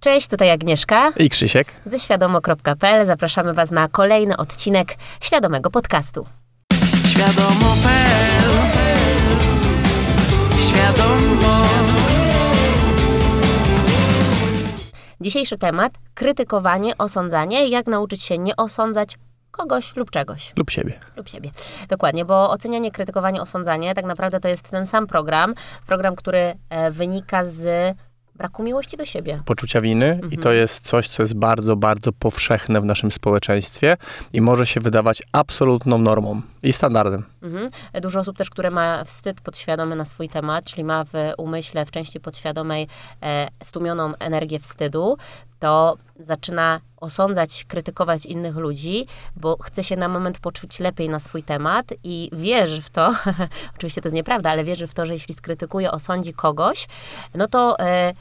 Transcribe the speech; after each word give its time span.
Cześć, 0.00 0.28
tutaj 0.28 0.50
Agnieszka 0.50 1.12
I 1.16 1.30
Krzysiek. 1.30 1.72
ze 1.86 1.98
świadomo.pl. 1.98 3.06
Zapraszamy 3.06 3.54
Was 3.54 3.70
na 3.70 3.88
kolejny 3.88 4.36
odcinek 4.36 4.94
świadomego 5.20 5.70
podcastu. 5.70 6.26
Świadomo.pl 7.06 8.50
Świadomo 10.58 11.64
Dzisiejszy 15.20 15.58
temat: 15.58 15.92
krytykowanie, 16.14 16.98
osądzanie. 16.98 17.68
Jak 17.68 17.86
nauczyć 17.86 18.22
się 18.22 18.38
nie 18.38 18.56
osądzać 18.56 19.18
kogoś 19.50 19.96
lub 19.96 20.10
czegoś. 20.10 20.52
Lub 20.56 20.70
siebie. 20.70 21.00
lub 21.16 21.28
siebie. 21.28 21.50
Dokładnie, 21.88 22.24
bo 22.24 22.50
ocenianie, 22.50 22.90
krytykowanie, 22.90 23.42
osądzanie 23.42 23.94
tak 23.94 24.04
naprawdę 24.04 24.40
to 24.40 24.48
jest 24.48 24.70
ten 24.70 24.86
sam 24.86 25.06
program. 25.06 25.54
Program, 25.86 26.16
który 26.16 26.54
e, 26.70 26.90
wynika 26.90 27.44
z 27.44 27.96
braku 28.40 28.62
miłości 28.62 28.96
do 28.96 29.04
siebie. 29.04 29.40
Poczucia 29.44 29.80
winy 29.80 30.20
i 30.30 30.38
to 30.38 30.52
jest 30.52 30.86
coś, 30.86 31.08
co 31.08 31.22
jest 31.22 31.34
bardzo, 31.34 31.76
bardzo 31.76 32.12
powszechne 32.12 32.80
w 32.80 32.84
naszym 32.84 33.12
społeczeństwie 33.12 33.96
i 34.32 34.40
może 34.40 34.66
się 34.66 34.80
wydawać 34.80 35.22
absolutną 35.32 35.98
normą 35.98 36.42
i 36.62 36.72
standardem. 36.72 37.24
Mhm. 37.42 37.68
Dużo 38.02 38.20
osób 38.20 38.36
też, 38.36 38.50
które 38.50 38.70
ma 38.70 39.04
wstyd 39.04 39.40
podświadomy 39.40 39.96
na 39.96 40.04
swój 40.04 40.28
temat, 40.28 40.64
czyli 40.64 40.84
ma 40.84 41.04
w 41.04 41.12
umyśle, 41.38 41.86
w 41.86 41.90
części 41.90 42.20
podświadomej 42.20 42.86
e, 43.22 43.48
stłumioną 43.64 44.14
energię 44.16 44.58
wstydu, 44.58 45.16
to 45.58 45.96
zaczyna 46.20 46.80
osądzać, 46.96 47.64
krytykować 47.68 48.26
innych 48.26 48.56
ludzi, 48.56 49.06
bo 49.36 49.56
chce 49.62 49.84
się 49.84 49.96
na 49.96 50.08
moment 50.08 50.38
poczuć 50.38 50.80
lepiej 50.80 51.08
na 51.08 51.20
swój 51.20 51.42
temat 51.42 51.86
i 52.04 52.30
wierzy 52.32 52.82
w 52.82 52.90
to, 52.90 53.14
oczywiście 53.76 54.02
to 54.02 54.08
jest 54.08 54.16
nieprawda, 54.16 54.50
ale 54.50 54.64
wierzy 54.64 54.86
w 54.86 54.94
to, 54.94 55.06
że 55.06 55.12
jeśli 55.12 55.34
skrytykuje, 55.34 55.90
osądzi 55.90 56.32
kogoś, 56.32 56.88
no 57.34 57.48
to 57.48 57.78
e, 57.78 58.14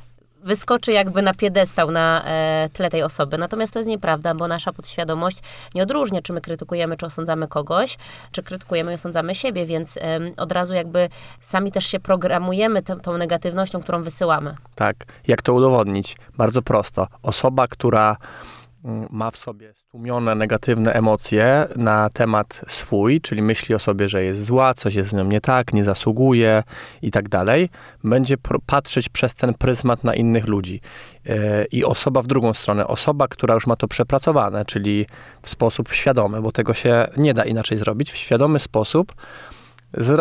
wyskoczy 0.43 0.91
jakby 0.91 1.21
na 1.21 1.33
piedestał 1.33 1.91
na 1.91 2.23
e, 2.25 2.69
tle 2.73 2.89
tej 2.89 3.03
osoby. 3.03 3.37
Natomiast 3.37 3.73
to 3.73 3.79
jest 3.79 3.89
nieprawda, 3.89 4.35
bo 4.35 4.47
nasza 4.47 4.73
podświadomość 4.73 5.39
nie 5.75 5.83
odróżnia, 5.83 6.21
czy 6.21 6.33
my 6.33 6.41
krytykujemy, 6.41 6.97
czy 6.97 7.05
osądzamy 7.05 7.47
kogoś, 7.47 7.97
czy 8.31 8.43
krytykujemy 8.43 8.91
i 8.91 8.95
osądzamy 8.95 9.35
siebie, 9.35 9.65
więc 9.65 9.97
em, 9.97 10.33
od 10.37 10.51
razu 10.51 10.73
jakby 10.73 11.09
sami 11.41 11.71
też 11.71 11.85
się 11.85 11.99
programujemy 11.99 12.83
tą, 12.83 13.17
negatywnością, 13.17 13.81
którą 13.81 14.03
wysyłamy. 14.03 14.55
Tak. 14.75 14.95
Jak 15.27 15.41
to 15.41 15.53
udowodnić? 15.53 16.17
Bardzo 16.37 16.61
prosto. 16.61 17.07
Osoba, 17.23 17.67
która 17.67 18.17
ma 19.09 19.31
w 19.31 19.37
sobie 19.37 19.73
stłumione 19.73 20.35
negatywne 20.35 20.93
emocje 20.93 21.67
na 21.75 22.09
temat 22.09 22.61
swój, 22.67 23.21
czyli 23.21 23.41
myśli 23.41 23.75
o 23.75 23.79
sobie, 23.79 24.09
że 24.09 24.23
jest 24.23 24.43
zła, 24.43 24.73
coś 24.73 24.95
jest 24.95 25.09
z 25.09 25.13
nią 25.13 25.23
nie 25.23 25.41
tak, 25.41 25.73
nie 25.73 25.83
zasługuje 25.83 26.63
i 27.01 27.11
tak 27.11 27.29
dalej, 27.29 27.69
będzie 28.03 28.35
patrzeć 28.65 29.09
przez 29.09 29.35
ten 29.35 29.53
pryzmat 29.53 30.03
na 30.03 30.15
innych 30.15 30.47
ludzi. 30.47 30.81
Yy, 31.25 31.35
I 31.71 31.85
osoba 31.85 32.21
w 32.21 32.27
drugą 32.27 32.53
stronę, 32.53 32.87
osoba, 32.87 33.27
która 33.27 33.53
już 33.53 33.67
ma 33.67 33.75
to 33.75 33.87
przepracowane, 33.87 34.65
czyli 34.65 35.05
w 35.41 35.49
sposób 35.49 35.93
świadomy, 35.93 36.41
bo 36.41 36.51
tego 36.51 36.73
się 36.73 37.07
nie 37.17 37.33
da 37.33 37.45
inaczej 37.45 37.77
zrobić, 37.77 38.11
w 38.11 38.17
świadomy 38.17 38.59
sposób, 38.59 39.13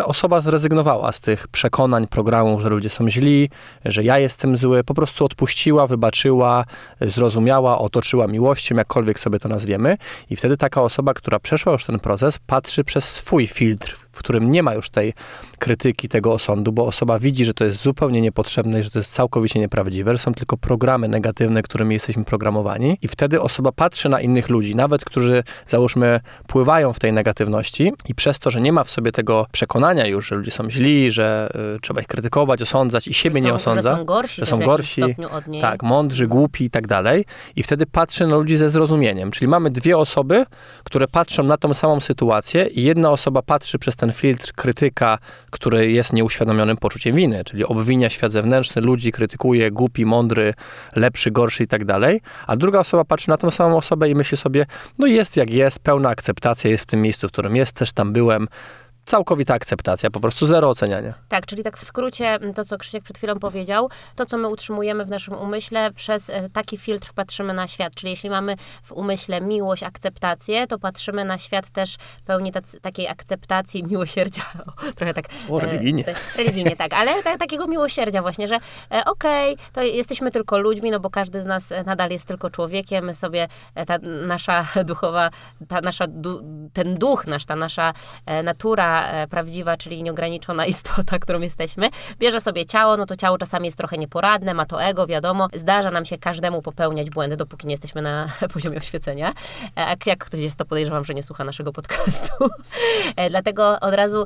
osoba 0.05 0.41
zrezygnowała 0.41 1.11
z 1.11 1.21
tych 1.21 1.47
przekonań, 1.47 2.07
programów, 2.07 2.61
że 2.61 2.69
ludzie 2.69 2.89
są 2.89 3.09
źli, 3.09 3.49
że 3.85 4.03
ja 4.03 4.19
jestem 4.19 4.57
zły, 4.57 4.83
po 4.83 4.93
prostu 4.93 5.25
odpuściła, 5.25 5.87
wybaczyła, 5.87 6.65
zrozumiała, 7.01 7.79
otoczyła 7.79 8.27
miłością, 8.27 8.75
jakkolwiek 8.75 9.19
sobie 9.19 9.39
to 9.39 9.49
nazwiemy. 9.49 9.97
I 10.29 10.35
wtedy 10.35 10.57
taka 10.57 10.81
osoba, 10.81 11.13
która 11.13 11.39
przeszła 11.39 11.71
już 11.71 11.85
ten 11.85 11.99
proces, 11.99 12.39
patrzy 12.47 12.83
przez 12.83 13.05
swój 13.05 13.47
filtr, 13.47 14.08
w 14.19 14.21
którym 14.21 14.51
nie 14.51 14.63
ma 14.63 14.73
już 14.73 14.89
tej 14.89 15.13
krytyki, 15.59 16.09
tego 16.09 16.33
osądu, 16.33 16.71
bo 16.71 16.85
osoba 16.85 17.19
widzi, 17.19 17.45
że 17.45 17.53
to 17.53 17.65
jest 17.65 17.81
zupełnie 17.81 18.21
niepotrzebne 18.21 18.79
i 18.79 18.83
że 18.83 18.89
to 18.89 18.99
jest 18.99 19.13
całkowicie 19.13 19.59
nieprawdziwe, 19.59 20.13
że 20.13 20.19
są 20.19 20.33
tylko 20.33 20.57
programy 20.57 21.07
negatywne, 21.07 21.61
którymi 21.61 21.93
jesteśmy 21.93 22.25
programowani. 22.25 22.97
I 23.01 23.07
wtedy 23.07 23.41
osoba 23.41 23.71
patrzy 23.71 24.09
na 24.09 24.21
innych 24.21 24.49
ludzi, 24.49 24.75
nawet 24.75 25.05
którzy, 25.05 25.43
załóżmy, 25.67 26.19
pływają 26.47 26.93
w 26.93 26.99
tej 26.99 27.13
negatywności 27.13 27.93
i 28.07 28.15
przez 28.15 28.39
to, 28.39 28.51
że 28.51 28.61
nie 28.61 28.73
ma 28.73 28.83
w 28.83 28.89
sobie 28.89 29.11
tego 29.11 29.47
przekonania 29.51 30.07
już, 30.07 30.27
że 30.27 30.35
ludzie 30.35 30.51
są 30.51 30.69
źli, 30.69 31.11
że 31.11 31.49
y, 31.75 31.79
trzeba 31.79 32.01
ich 32.01 32.07
krytykować, 32.07 32.61
osądzać 32.61 33.07
i 33.07 33.13
siebie 33.13 33.35
Że 33.35 33.41
nie 33.41 33.49
są, 33.49 33.55
osądza. 33.55 33.91
Że 33.91 33.97
są 33.97 34.05
gorsi, 34.05 34.41
że 34.41 34.45
są 34.45 34.59
gorsi, 34.59 35.01
stopniu 35.01 35.29
od 35.31 35.47
niej. 35.47 35.61
Tak, 35.61 35.83
mądrzy, 35.83 36.27
głupi 36.27 36.65
i 36.65 36.69
tak 36.69 36.87
dalej. 36.87 37.25
I 37.55 37.63
wtedy 37.63 37.85
patrzy 37.85 38.27
na 38.27 38.35
ludzi 38.35 38.57
ze 38.57 38.69
zrozumieniem. 38.69 39.31
Czyli 39.31 39.47
mamy 39.47 39.69
dwie 39.69 39.97
osoby, 39.97 40.45
które 40.83 41.07
patrzą 41.07 41.43
na 41.43 41.57
tą 41.57 41.73
samą 41.73 41.99
sytuację 41.99 42.67
i 42.67 42.83
jedna 42.83 43.11
osoba 43.11 43.41
patrzy 43.41 43.79
przez 43.79 43.95
ten 43.95 44.08
filtr 44.13 44.53
krytyka, 44.53 45.17
który 45.51 45.91
jest 45.91 46.13
nieuświadomionym 46.13 46.77
poczuciem 46.77 47.15
winy, 47.15 47.43
czyli 47.43 47.65
obwinia 47.65 48.09
świat 48.09 48.31
zewnętrzny, 48.31 48.81
ludzi 48.81 49.11
krytykuje, 49.11 49.71
głupi, 49.71 50.05
mądry, 50.05 50.53
lepszy, 50.95 51.31
gorszy 51.31 51.63
i 51.63 51.67
tak 51.67 51.85
dalej. 51.85 52.21
A 52.47 52.55
druga 52.55 52.79
osoba 52.79 53.05
patrzy 53.05 53.29
na 53.29 53.37
tą 53.37 53.51
samą 53.51 53.77
osobę 53.77 54.09
i 54.09 54.15
myśli 54.15 54.37
sobie, 54.37 54.65
no 54.97 55.07
jest 55.07 55.37
jak 55.37 55.53
jest, 55.53 55.79
pełna 55.79 56.09
akceptacja, 56.09 56.69
jest 56.69 56.83
w 56.83 56.87
tym 56.87 57.01
miejscu, 57.01 57.27
w 57.27 57.31
którym 57.31 57.55
jest, 57.55 57.75
też 57.75 57.91
tam 57.91 58.13
byłem. 58.13 58.47
Całkowita 59.09 59.53
akceptacja, 59.53 60.09
po 60.09 60.19
prostu 60.19 60.45
zero 60.45 60.69
oceniania. 60.69 61.13
Tak, 61.29 61.45
czyli 61.45 61.63
tak 61.63 61.77
w 61.77 61.83
skrócie 61.83 62.27
m, 62.27 62.53
to, 62.53 62.65
co 62.65 62.77
Krzysiek 62.77 63.03
przed 63.03 63.17
chwilą 63.17 63.39
powiedział, 63.39 63.89
to, 64.15 64.25
co 64.25 64.37
my 64.37 64.47
utrzymujemy 64.47 65.05
w 65.05 65.09
naszym 65.09 65.33
umyśle, 65.33 65.91
przez 65.91 66.29
e, 66.29 66.49
taki 66.49 66.77
filtr 66.77 67.13
patrzymy 67.15 67.53
na 67.53 67.67
świat. 67.67 67.95
Czyli 67.95 68.11
jeśli 68.11 68.29
mamy 68.29 68.55
w 68.83 68.91
umyśle 68.91 69.41
miłość, 69.41 69.83
akceptację, 69.83 70.67
to 70.67 70.79
patrzymy 70.79 71.25
na 71.25 71.39
świat 71.39 71.71
też 71.71 71.95
pełni 72.25 72.51
tacy, 72.51 72.79
takiej 72.79 73.07
akceptacji, 73.07 73.83
miłosierdzia. 73.83 74.43
O, 74.67 74.93
trochę 74.95 75.13
tak. 75.13 75.25
O, 75.49 75.59
religijnie. 75.59 76.07
E, 76.07 76.15
religijnie, 76.37 76.75
tak, 76.75 76.93
ale 76.93 77.23
ta, 77.23 77.37
takiego 77.37 77.67
miłosierdzia 77.67 78.21
właśnie, 78.21 78.47
że 78.47 78.59
e, 78.91 79.05
okej, 79.05 79.57
to 79.73 79.81
jesteśmy 79.81 80.31
tylko 80.31 80.57
ludźmi, 80.57 80.91
no 80.91 80.99
bo 80.99 81.09
każdy 81.09 81.41
z 81.41 81.45
nas 81.45 81.71
e, 81.71 81.83
nadal 81.83 82.09
jest 82.09 82.25
tylko 82.25 82.49
człowiekiem, 82.49 83.05
my 83.05 83.15
sobie, 83.15 83.47
e, 83.75 83.85
ta 83.85 83.97
nasza 84.27 84.65
duchowa, 84.85 85.29
ta 85.67 85.81
nasza, 85.81 86.07
du, 86.07 86.41
ten 86.73 86.95
duch 86.97 87.27
nasz, 87.27 87.45
ta 87.45 87.55
nasza 87.55 87.93
e, 88.25 88.43
natura 88.43 88.98
e, 89.07 89.27
prawdziwa, 89.27 89.77
czyli 89.77 90.03
nieograniczona 90.03 90.65
istota, 90.73 91.19
którą 91.19 91.39
jesteśmy, 91.39 91.89
bierze 92.19 92.41
sobie 92.41 92.65
ciało, 92.65 92.97
no 92.97 93.05
to 93.05 93.15
ciało 93.15 93.37
czasami 93.37 93.65
jest 93.65 93.77
trochę 93.77 93.97
nieporadne, 93.97 94.53
ma 94.53 94.65
to 94.65 94.83
ego, 94.83 95.07
wiadomo, 95.07 95.47
zdarza 95.53 95.91
nam 95.91 96.05
się 96.05 96.17
każdemu 96.17 96.61
popełniać 96.61 97.09
błędy, 97.09 97.37
dopóki 97.37 97.67
nie 97.67 97.73
jesteśmy 97.73 98.01
na 98.01 98.27
poziomie 98.53 98.77
oświecenia. 98.77 99.33
E, 99.75 99.89
Jak, 99.89 100.07
jak 100.07 100.25
ktoś 100.25 100.39
jest, 100.39 100.57
to 100.57 100.65
podejrzewam, 100.65 101.05
że 101.05 101.13
nie 101.13 101.23
słucha 101.23 101.43
naszego 101.43 101.71
podcastu. 101.73 102.49
E, 103.15 103.29
Dlatego 103.29 103.79
od 103.79 103.93
razu, 103.93 104.25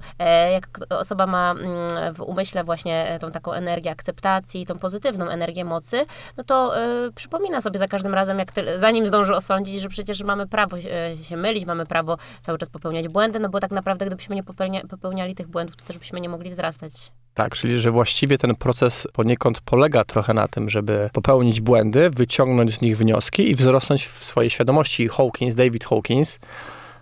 jak 0.51 0.67
osoba 0.89 1.27
ma 1.27 1.51
mm, 1.51 2.13
w 2.13 2.21
umyśle 2.21 2.63
właśnie 2.63 3.17
tą 3.21 3.31
taką 3.31 3.51
energię 3.51 3.91
akceptacji, 3.91 4.65
tą 4.65 4.79
pozytywną 4.79 5.29
energię 5.29 5.65
mocy, 5.65 6.05
no 6.37 6.43
to 6.43 6.73
przypomina 7.15 7.61
sobie 7.61 7.79
za 7.79 7.87
każdym 7.87 8.13
razem, 8.13 8.39
jak 8.39 8.51
ty, 8.51 8.79
zanim 8.79 9.07
zdąży 9.07 9.35
osądzić, 9.35 9.81
że 9.81 9.89
przecież 9.89 10.23
mamy 10.23 10.47
prawo 10.47 10.77
się 11.23 11.37
mylić, 11.37 11.65
mamy 11.65 11.85
prawo 11.85 12.17
cały 12.41 12.57
czas 12.57 12.69
popełniać 12.69 13.07
błędy, 13.07 13.39
no 13.39 13.49
bo 13.49 13.59
tak 13.59 13.71
naprawdę 13.71 14.05
gdybyśmy 14.05 14.35
nie 14.35 14.43
popełnia, 14.63 14.81
popełniali 14.87 15.35
tych 15.35 15.47
błędów, 15.47 15.75
to 15.75 15.85
też 15.85 15.97
byśmy 15.97 16.21
nie 16.21 16.29
mogli 16.29 16.49
wzrastać. 16.49 17.11
Tak, 17.33 17.55
czyli 17.55 17.79
że 17.79 17.91
właściwie 17.91 18.37
ten 18.37 18.55
proces 18.55 19.07
poniekąd 19.13 19.61
polega 19.61 20.03
trochę 20.03 20.33
na 20.33 20.47
tym, 20.47 20.69
żeby 20.69 21.09
popełnić 21.13 21.61
błędy, 21.61 22.09
wyciągnąć 22.09 22.77
z 22.77 22.81
nich 22.81 22.97
wnioski 22.97 23.49
i 23.49 23.55
wzrosnąć 23.55 24.05
w 24.05 24.23
swojej 24.23 24.49
świadomości. 24.49 25.07
Hawkins, 25.07 25.55
David 25.55 25.85
Hawkins, 25.85 26.39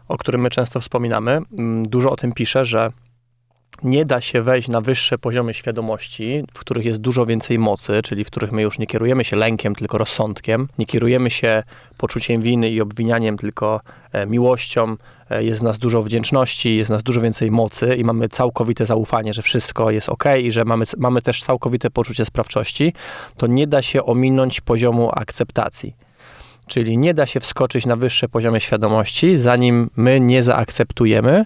o 0.08 0.18
którym 0.18 0.42
my 0.42 0.50
często 0.50 0.80
wspominamy, 0.80 1.32
mm, 1.32 1.84
dużo 1.84 2.12
o 2.12 2.16
tym 2.16 2.34
pisze, 2.34 2.66
że 2.66 2.92
nie 3.84 4.06
da 4.06 4.22
się 4.22 4.42
wejść 4.42 4.68
na 4.68 4.82
wyższe 4.82 5.18
poziomy 5.18 5.54
świadomości, 5.54 6.44
w 6.54 6.59
których 6.59 6.86
jest 6.86 7.00
dużo 7.00 7.26
więcej 7.26 7.59
mocy, 7.59 8.02
czyli 8.04 8.24
w 8.24 8.28
których 8.28 8.52
my 8.52 8.62
już 8.62 8.80
nie 8.80 8.88
kierujemy 8.88 9.24
się 9.24 9.36
lękiem, 9.36 9.76
tylko 9.76 9.98
rozsądkiem, 9.98 10.68
nie 10.78 10.86
kierujemy 10.86 11.30
się 11.30 11.64
poczuciem 11.98 12.42
winy 12.42 12.70
i 12.70 12.81
obwinianiem, 12.81 13.38
tylko 13.38 13.81
e, 14.12 14.26
miłością, 14.26 14.96
e, 15.30 15.44
jest 15.44 15.62
w 15.62 15.64
nas 15.64 15.78
dużo 15.78 16.04
wdzięczności, 16.04 16.78
jest 16.78 16.90
w 16.90 16.94
nas 16.94 17.04
dużo 17.04 17.22
więcej 17.22 17.52
mocy 17.52 17.96
i 17.96 18.04
mamy 18.04 18.30
całkowite 18.30 18.86
zaufanie, 18.86 19.34
że 19.34 19.42
wszystko 19.42 19.92
jest 19.92 20.10
ok 20.10 20.24
i 20.42 20.52
że 20.52 20.66
mamy, 20.66 20.86
mamy 20.98 21.22
też 21.22 21.44
całkowite 21.44 21.90
poczucie 21.90 22.26
sprawczości, 22.26 22.94
to 23.38 23.48
nie 23.48 23.68
da 23.68 23.81
się 23.81 24.04
ominąć 24.04 24.62
poziomu 24.62 25.10
akceptacji. 25.14 25.96
Czyli 26.71 26.97
nie 26.97 27.13
da 27.13 27.25
się 27.25 27.39
wskoczyć 27.39 27.85
na 27.85 27.95
wyższe 27.95 28.29
poziomy 28.29 28.59
świadomości, 28.59 29.38
zanim 29.38 29.89
my 29.95 30.19
nie 30.19 30.44
zaakceptujemy 30.44 31.45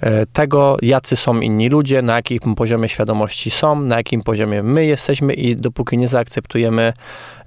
e, 0.00 0.26
tego, 0.26 0.76
jacy 0.82 1.16
są 1.16 1.40
inni 1.40 1.68
ludzie, 1.68 2.02
na 2.02 2.14
jakim 2.16 2.54
poziomie 2.54 2.88
świadomości 2.88 3.50
są, 3.50 3.80
na 3.80 3.96
jakim 3.96 4.22
poziomie 4.22 4.62
my 4.62 4.84
jesteśmy 4.86 5.34
i 5.34 5.56
dopóki 5.56 5.98
nie 5.98 6.08
zaakceptujemy 6.08 6.92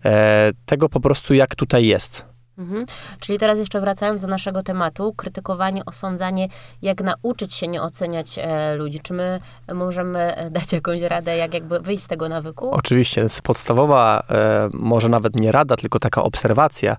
e, 0.05 0.51
tego 0.65 0.89
po 0.89 0.99
prostu, 0.99 1.33
jak 1.33 1.55
tutaj 1.55 1.85
jest. 1.85 2.36
Mhm. 2.57 2.85
Czyli 3.19 3.39
teraz 3.39 3.59
jeszcze 3.59 3.81
wracając 3.81 4.21
do 4.21 4.27
naszego 4.27 4.63
tematu, 4.63 5.13
krytykowanie, 5.13 5.85
osądzanie, 5.85 6.47
jak 6.81 7.01
nauczyć 7.01 7.53
się 7.53 7.67
nie 7.67 7.81
oceniać 7.81 8.39
e, 8.39 8.75
ludzi. 8.75 8.99
Czy 8.99 9.13
my 9.13 9.39
możemy 9.73 10.35
e, 10.35 10.49
dać 10.49 10.73
jakąś 10.73 11.01
radę, 11.01 11.37
jak 11.37 11.53
jakby 11.53 11.79
wyjść 11.79 12.03
z 12.03 12.07
tego 12.07 12.29
nawyku? 12.29 12.71
Oczywiście, 12.71 13.27
podstawowa, 13.43 14.23
e, 14.29 14.69
może 14.73 15.09
nawet 15.09 15.39
nie 15.39 15.51
rada, 15.51 15.75
tylko 15.75 15.99
taka 15.99 16.23
obserwacja. 16.23 16.97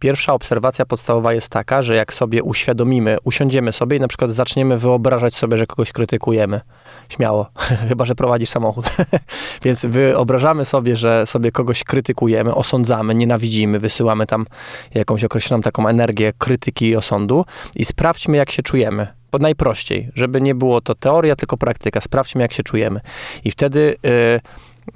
Pierwsza 0.00 0.34
obserwacja 0.34 0.86
podstawowa 0.86 1.32
jest 1.32 1.48
taka, 1.48 1.82
że 1.82 1.94
jak 1.94 2.12
sobie 2.12 2.42
uświadomimy, 2.42 3.16
usiądziemy 3.24 3.72
sobie 3.72 3.96
i 3.96 4.00
na 4.00 4.08
przykład 4.08 4.30
zaczniemy 4.30 4.78
wyobrażać 4.78 5.34
sobie, 5.34 5.56
że 5.56 5.66
kogoś 5.66 5.92
krytykujemy. 5.92 6.60
Śmiało, 7.08 7.46
chyba 7.88 8.04
że 8.04 8.14
prowadzisz 8.14 8.48
samochód. 8.48 8.84
Więc 9.64 9.84
wyobrażamy 9.86 10.64
sobie, 10.64 10.96
że 10.96 11.26
sobie 11.26 11.52
kogoś 11.52 11.84
krytykujemy, 11.84 12.54
osądzamy, 12.54 13.14
nienawidzimy, 13.14 13.78
wysyłamy 13.78 14.26
tam 14.26 14.46
jakąś 14.94 15.24
określoną 15.24 15.62
taką 15.62 15.88
energię 15.88 16.32
krytyki 16.38 16.88
i 16.88 16.96
osądu 16.96 17.44
i 17.76 17.84
sprawdźmy, 17.84 18.36
jak 18.36 18.50
się 18.50 18.62
czujemy. 18.62 19.06
Bo 19.32 19.38
najprościej, 19.38 20.10
żeby 20.14 20.40
nie 20.40 20.54
było 20.54 20.80
to 20.80 20.94
teoria, 20.94 21.36
tylko 21.36 21.56
praktyka. 21.56 22.00
Sprawdźmy, 22.00 22.42
jak 22.42 22.52
się 22.52 22.62
czujemy. 22.62 23.00
I 23.44 23.50
wtedy. 23.50 23.96
Yy, 24.02 24.40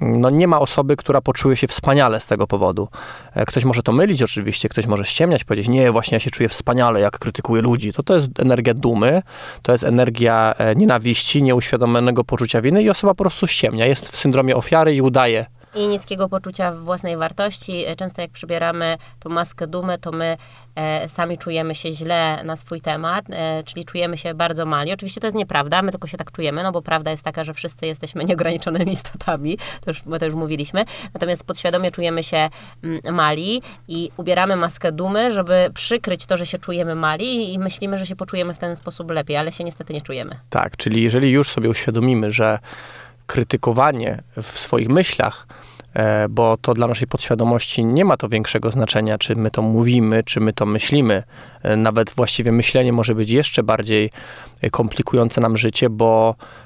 no 0.01 0.29
nie 0.29 0.47
ma 0.47 0.59
osoby, 0.59 0.95
która 0.95 1.21
poczuje 1.21 1.55
się 1.55 1.67
wspaniale 1.67 2.19
z 2.19 2.25
tego 2.25 2.47
powodu. 2.47 2.87
E, 3.33 3.45
ktoś 3.45 3.65
może 3.65 3.83
to 3.83 3.91
mylić 3.91 4.23
oczywiście, 4.23 4.69
ktoś 4.69 4.87
może 4.87 5.05
ściemniać, 5.05 5.43
powiedzieć, 5.43 5.67
nie, 5.67 5.91
właśnie 5.91 6.15
ja 6.15 6.19
się 6.19 6.31
czuję 6.31 6.49
wspaniale, 6.49 6.99
jak 6.99 7.19
krytykuję 7.19 7.61
ludzi. 7.61 7.93
To 7.93 8.03
to 8.03 8.15
jest 8.15 8.39
energia 8.39 8.73
dumy, 8.73 9.21
to 9.61 9.71
jest 9.71 9.83
energia 9.83 10.53
e, 10.57 10.75
nienawiści, 10.75 11.43
nieuświadomionego 11.43 12.23
poczucia 12.23 12.61
winy 12.61 12.83
i 12.83 12.89
osoba 12.89 13.13
po 13.13 13.23
prostu 13.23 13.47
ściemnia, 13.47 13.85
jest 13.85 14.11
w 14.11 14.17
syndromie 14.17 14.55
ofiary 14.55 14.95
i 14.95 15.01
udaje 15.01 15.45
i 15.75 15.87
niskiego 15.87 16.29
poczucia 16.29 16.71
własnej 16.71 17.17
wartości. 17.17 17.85
Często 17.97 18.21
jak 18.21 18.31
przybieramy 18.31 18.97
tą 19.19 19.29
maskę 19.29 19.67
dumy, 19.67 19.97
to 19.97 20.11
my 20.11 20.37
e, 20.75 21.09
sami 21.09 21.37
czujemy 21.37 21.75
się 21.75 21.91
źle 21.91 22.43
na 22.43 22.55
swój 22.55 22.81
temat, 22.81 23.25
e, 23.29 23.63
czyli 23.63 23.85
czujemy 23.85 24.17
się 24.17 24.33
bardzo 24.33 24.65
mali. 24.65 24.93
Oczywiście 24.93 25.21
to 25.21 25.27
jest 25.27 25.37
nieprawda, 25.37 25.81
my 25.81 25.91
tylko 25.91 26.07
się 26.07 26.17
tak 26.17 26.31
czujemy, 26.31 26.63
no 26.63 26.71
bo 26.71 26.81
prawda 26.81 27.11
jest 27.11 27.23
taka, 27.23 27.43
że 27.43 27.53
wszyscy 27.53 27.85
jesteśmy 27.85 28.25
nieograniczonymi 28.25 28.91
istotami, 28.91 29.57
to 29.57 29.91
już, 29.91 30.01
to 30.19 30.25
już 30.25 30.35
mówiliśmy. 30.35 30.85
Natomiast 31.13 31.45
podświadomie 31.45 31.91
czujemy 31.91 32.23
się 32.23 32.49
mm, 32.83 32.99
mali 33.11 33.61
i 33.87 34.11
ubieramy 34.17 34.55
maskę 34.55 34.91
dumy, 34.91 35.31
żeby 35.31 35.71
przykryć 35.73 36.25
to, 36.25 36.37
że 36.37 36.45
się 36.45 36.57
czujemy 36.57 36.95
mali 36.95 37.53
i 37.53 37.59
myślimy, 37.59 37.97
że 37.97 38.05
się 38.05 38.15
poczujemy 38.15 38.53
w 38.53 38.57
ten 38.57 38.75
sposób 38.75 39.11
lepiej, 39.11 39.37
ale 39.37 39.51
się 39.51 39.63
niestety 39.63 39.93
nie 39.93 40.01
czujemy. 40.01 40.39
Tak, 40.49 40.77
czyli 40.77 41.03
jeżeli 41.03 41.31
już 41.31 41.49
sobie 41.49 41.69
uświadomimy, 41.69 42.31
że 42.31 42.59
krytykowanie 43.27 44.23
w 44.41 44.59
swoich 44.59 44.89
myślach, 44.89 45.47
e, 45.93 46.29
bo 46.29 46.57
to 46.57 46.73
dla 46.73 46.87
naszej 46.87 47.07
podświadomości 47.07 47.85
nie 47.85 48.05
ma 48.05 48.17
to 48.17 48.29
większego 48.29 48.71
znaczenia, 48.71 49.17
czy 49.17 49.35
my 49.35 49.51
to 49.51 49.61
mówimy, 49.61 50.23
czy 50.23 50.39
my 50.39 50.53
to 50.53 50.65
myślimy. 50.65 51.23
E, 51.63 51.75
nawet 51.75 52.13
właściwie 52.13 52.51
myślenie 52.51 52.93
może 52.93 53.15
być 53.15 53.29
jeszcze 53.29 53.63
bardziej 53.63 54.09
komplikujące 54.71 55.41
nam 55.41 55.57
życie, 55.57 55.89
bo 55.89 56.35
e, 56.39 56.64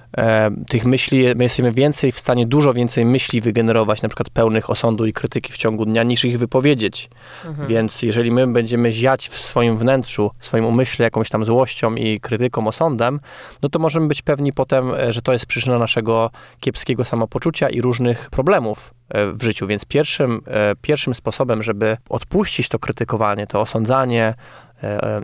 tych 0.68 0.86
myśli, 0.86 1.26
my 1.36 1.44
jesteśmy 1.44 1.72
więcej 1.72 2.12
w 2.12 2.20
stanie, 2.20 2.46
dużo 2.46 2.74
więcej 2.74 3.06
myśli 3.06 3.42
wygenerować, 3.42 4.02
na 4.02 4.10
przykład 4.10 4.30
pełnych 4.30 4.70
osądu 4.70 5.06
i 5.06 5.14
krytyki 5.14 5.54
w 5.54 5.58
ciągu 5.58 5.86
dnia, 5.86 6.04
niż 6.04 6.26
ich 6.26 6.40
wypowiedzieć. 6.40 7.10
Mhm. 7.46 7.68
Więc 7.68 8.02
jeżeli 8.02 8.32
my 8.32 8.48
będziemy 8.48 8.92
ziać 8.92 9.30
w 9.30 9.38
swoim 9.38 9.78
wnętrzu, 9.78 10.32
w 10.40 10.46
swoim 10.46 10.66
umyśle 10.66 11.04
jakąś 11.04 11.30
tam 11.30 11.46
złością 11.46 11.96
i 11.96 12.20
krytyką, 12.20 12.68
osądem, 12.68 13.20
no 13.62 13.70
to 13.70 13.80
możemy 13.80 14.08
być 14.08 14.22
pewni 14.22 14.54
potem, 14.54 14.94
e, 14.94 15.14
że 15.14 15.22
to 15.22 15.34
jest 15.34 15.46
przyczyna 15.46 15.80
naszego 15.80 16.32
kiepskiego 16.60 17.06
samopoczucia 17.06 17.70
i 17.70 17.82
różnych 17.82 18.30
problemów 18.30 18.94
e, 19.10 19.32
w 19.34 19.44
życiu. 19.44 19.68
Więc 19.68 19.86
pierwszym, 19.86 20.42
e, 20.48 20.76
pierwszym 20.82 21.16
sposobem, 21.16 21.64
żeby 21.64 21.98
odpuścić 22.10 22.70
to 22.70 22.80
krytykowanie, 22.80 23.48
to 23.48 23.62
osądzanie, 23.62 24.34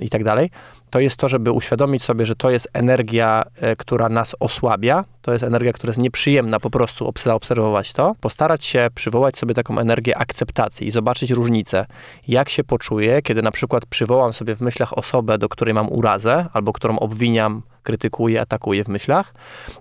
i 0.01 0.09
tak 0.09 0.23
dalej, 0.23 0.49
to 0.89 0.99
jest 0.99 1.17
to, 1.17 1.27
żeby 1.27 1.51
uświadomić 1.51 2.03
sobie, 2.03 2.25
że 2.25 2.35
to 2.35 2.49
jest 2.49 2.69
energia, 2.73 3.43
e, 3.61 3.75
która 3.75 4.09
nas 4.09 4.35
osłabia, 4.39 5.05
to 5.21 5.33
jest 5.33 5.43
energia, 5.43 5.73
która 5.73 5.89
jest 5.89 5.99
nieprzyjemna, 5.99 6.59
po 6.59 6.69
prostu 6.69 7.13
zaobserwować 7.23 7.93
to, 7.93 8.15
postarać 8.21 8.65
się 8.65 8.87
przywołać 8.95 9.37
sobie 9.37 9.53
taką 9.53 9.79
energię 9.79 10.17
akceptacji 10.17 10.87
i 10.87 10.91
zobaczyć 10.91 11.31
różnicę, 11.31 11.85
jak 12.27 12.49
się 12.49 12.63
poczuję, 12.63 13.21
kiedy 13.21 13.41
na 13.41 13.51
przykład 13.51 13.85
przywołam 13.85 14.33
sobie 14.33 14.55
w 14.55 14.61
myślach 14.61 14.97
osobę, 14.97 15.37
do 15.37 15.49
której 15.49 15.73
mam 15.73 15.91
urazę, 15.91 16.45
albo 16.53 16.73
którą 16.73 16.99
obwiniam, 16.99 17.61
krytykuję, 17.83 18.41
atakuję 18.41 18.83
w 18.83 18.87
myślach 18.87 19.33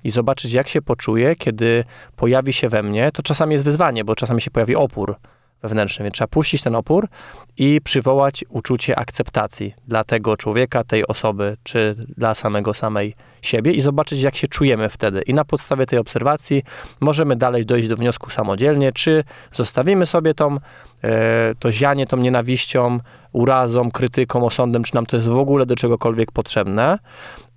i 0.04 0.10
zobaczyć, 0.10 0.52
jak 0.52 0.68
się 0.68 0.82
poczuję, 0.82 1.36
kiedy 1.36 1.84
pojawi 2.16 2.52
się 2.52 2.68
we 2.68 2.82
mnie, 2.82 3.12
to 3.12 3.22
czasami 3.22 3.52
jest 3.52 3.64
wyzwanie, 3.64 4.04
bo 4.04 4.14
czasami 4.14 4.40
się 4.40 4.50
pojawi 4.50 4.76
opór, 4.76 5.16
wewnętrzny, 5.64 6.02
więc 6.02 6.14
trzeba 6.14 6.28
puścić 6.28 6.62
ten 6.62 6.74
opór 6.74 7.08
i 7.56 7.80
przywołać 7.84 8.44
uczucie 8.48 8.98
akceptacji 8.98 9.74
dla 9.88 10.04
tego 10.04 10.36
człowieka, 10.36 10.84
tej 10.84 11.06
osoby, 11.06 11.56
czy 11.62 11.96
dla 12.16 12.34
samego 12.34 12.74
samej 12.74 13.14
siebie 13.42 13.72
i 13.72 13.80
zobaczyć, 13.80 14.22
jak 14.22 14.36
się 14.36 14.48
czujemy 14.48 14.88
wtedy. 14.88 15.22
I 15.22 15.34
na 15.34 15.44
podstawie 15.44 15.86
tej 15.86 15.98
obserwacji 15.98 16.62
możemy 17.00 17.36
dalej 17.36 17.66
dojść 17.66 17.88
do 17.88 17.96
wniosku 17.96 18.30
samodzielnie, 18.30 18.92
czy 18.92 19.24
zostawimy 19.52 20.06
sobie 20.06 20.34
tą, 20.34 20.56
e, 21.02 21.54
to 21.58 21.72
zianie 21.72 22.06
tą 22.06 22.16
nienawiścią, 22.16 23.00
urazą, 23.32 23.90
krytyką, 23.90 24.46
osądem, 24.46 24.82
czy 24.84 24.94
nam 24.94 25.06
to 25.06 25.16
jest 25.16 25.28
w 25.28 25.38
ogóle 25.38 25.66
do 25.66 25.76
czegokolwiek 25.76 26.32
potrzebne, 26.32 26.98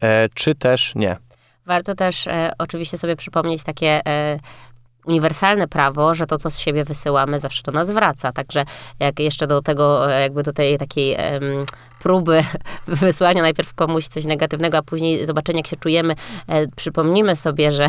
e, 0.01 0.29
czy 0.29 0.55
też 0.55 0.95
nie. 0.95 1.17
Warto 1.67 1.95
też 1.95 2.27
e, 2.27 2.51
oczywiście 2.57 2.97
sobie 2.97 3.15
przypomnieć 3.15 3.63
takie 3.63 4.01
e, 4.07 4.39
uniwersalne 5.07 5.67
prawo, 5.67 6.15
że 6.15 6.27
to, 6.27 6.37
co 6.37 6.49
z 6.49 6.59
siebie 6.59 6.83
wysyłamy, 6.83 7.39
zawsze 7.39 7.63
do 7.63 7.71
nas 7.71 7.91
wraca. 7.91 8.31
Także 8.31 8.65
jak 8.99 9.19
jeszcze 9.19 9.47
do 9.47 9.61
tego, 9.61 10.13
e, 10.13 10.21
jakby 10.21 10.43
do 10.43 10.53
tej 10.53 10.77
takiej 10.77 11.17
um, 11.33 11.65
próby 11.99 12.43
wysłania 12.87 13.41
najpierw 13.41 13.73
komuś 13.73 14.07
coś 14.07 14.25
negatywnego, 14.25 14.77
a 14.77 14.81
później 14.81 15.27
zobaczenia, 15.27 15.59
jak 15.59 15.67
się 15.67 15.75
czujemy, 15.75 16.15
e, 16.47 16.67
przypomnimy 16.67 17.35
sobie, 17.35 17.71
że, 17.71 17.87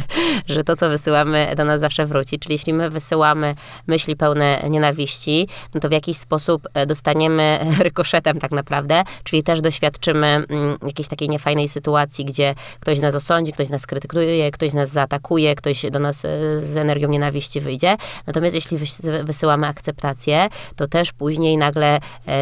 że 0.46 0.64
to, 0.64 0.76
co 0.76 0.88
wysyłamy, 0.88 1.54
do 1.56 1.64
nas 1.64 1.80
zawsze 1.80 2.06
wróci. 2.06 2.38
Czyli 2.38 2.52
jeśli 2.52 2.72
my 2.72 2.90
wysyłamy 2.90 3.54
myśli 3.86 4.16
pełne 4.16 4.64
nienawiści, 4.70 5.48
no 5.74 5.80
to 5.80 5.88
w 5.88 5.92
jakiś 5.92 6.16
sposób 6.16 6.68
e, 6.74 6.86
dostaniemy 6.86 7.58
rykoszetem 7.78 8.38
tak 8.38 8.50
naprawdę, 8.50 9.04
czyli 9.24 9.42
też 9.42 9.60
doświadczymy 9.60 10.26
mm, 10.26 10.78
jakiejś 10.86 11.08
takiej 11.08 11.28
niefajnej 11.28 11.68
sytuacji, 11.68 12.24
gdzie 12.24 12.54
ktoś 12.80 12.98
nas 12.98 13.14
osądzi, 13.14 13.52
ktoś 13.52 13.68
nas 13.68 13.86
krytykuje, 13.86 14.50
ktoś 14.50 14.72
nas 14.72 14.90
zaatakuje, 14.90 15.54
ktoś 15.54 15.90
do 15.90 15.98
nas 15.98 16.24
e, 16.24 16.28
z 16.62 16.76
energią 16.76 17.08
nienawiści 17.08 17.60
wyjdzie. 17.60 17.96
Natomiast 18.26 18.54
jeśli 18.54 18.78
wysyłamy 19.24 19.66
akceptację, 19.66 20.48
to 20.76 20.86
też 20.86 21.12
później 21.12 21.56
nagle 21.56 22.00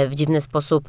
w 0.09 0.15
dziwny 0.15 0.41
sposób 0.41 0.89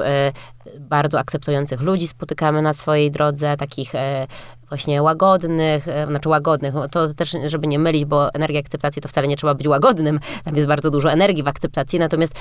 bardzo 0.79 1.19
akceptujących 1.19 1.81
ludzi 1.81 2.07
spotykamy 2.07 2.61
na 2.61 2.73
swojej 2.73 3.11
drodze, 3.11 3.57
takich 3.57 3.95
e, 3.95 4.27
właśnie 4.69 5.01
łagodnych, 5.01 5.87
e, 5.87 6.07
znaczy 6.07 6.29
łagodnych, 6.29 6.73
to 6.91 7.13
też, 7.13 7.35
żeby 7.45 7.67
nie 7.67 7.79
mylić, 7.79 8.05
bo 8.05 8.33
energia 8.33 8.59
akceptacji 8.59 9.01
to 9.01 9.07
wcale 9.09 9.27
nie 9.27 9.37
trzeba 9.37 9.53
być 9.55 9.67
łagodnym, 9.67 10.19
tam 10.43 10.55
jest 10.55 10.67
bardzo 10.67 10.91
dużo 10.91 11.11
energii 11.11 11.43
w 11.43 11.47
akceptacji, 11.47 11.99
natomiast 11.99 12.35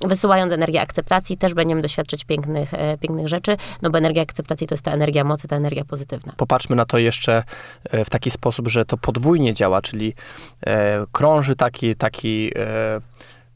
wysyłając 0.00 0.52
energię 0.52 0.80
akceptacji 0.80 1.38
też 1.38 1.54
będziemy 1.54 1.82
doświadczać 1.82 2.24
pięknych, 2.24 2.74
e, 2.74 2.98
pięknych 2.98 3.28
rzeczy, 3.28 3.56
no 3.82 3.90
bo 3.90 3.98
energia 3.98 4.22
akceptacji 4.22 4.66
to 4.66 4.74
jest 4.74 4.84
ta 4.84 4.92
energia 4.92 5.24
mocy, 5.24 5.48
ta 5.48 5.56
energia 5.56 5.84
pozytywna. 5.84 6.32
Popatrzmy 6.36 6.76
na 6.76 6.84
to 6.84 6.98
jeszcze 6.98 7.42
w 7.92 8.10
taki 8.10 8.30
sposób, 8.30 8.68
że 8.68 8.84
to 8.84 8.96
podwójnie 8.96 9.54
działa, 9.54 9.82
czyli 9.82 10.14
krąży 11.12 11.56
taki, 11.56 11.96
taki 11.96 12.52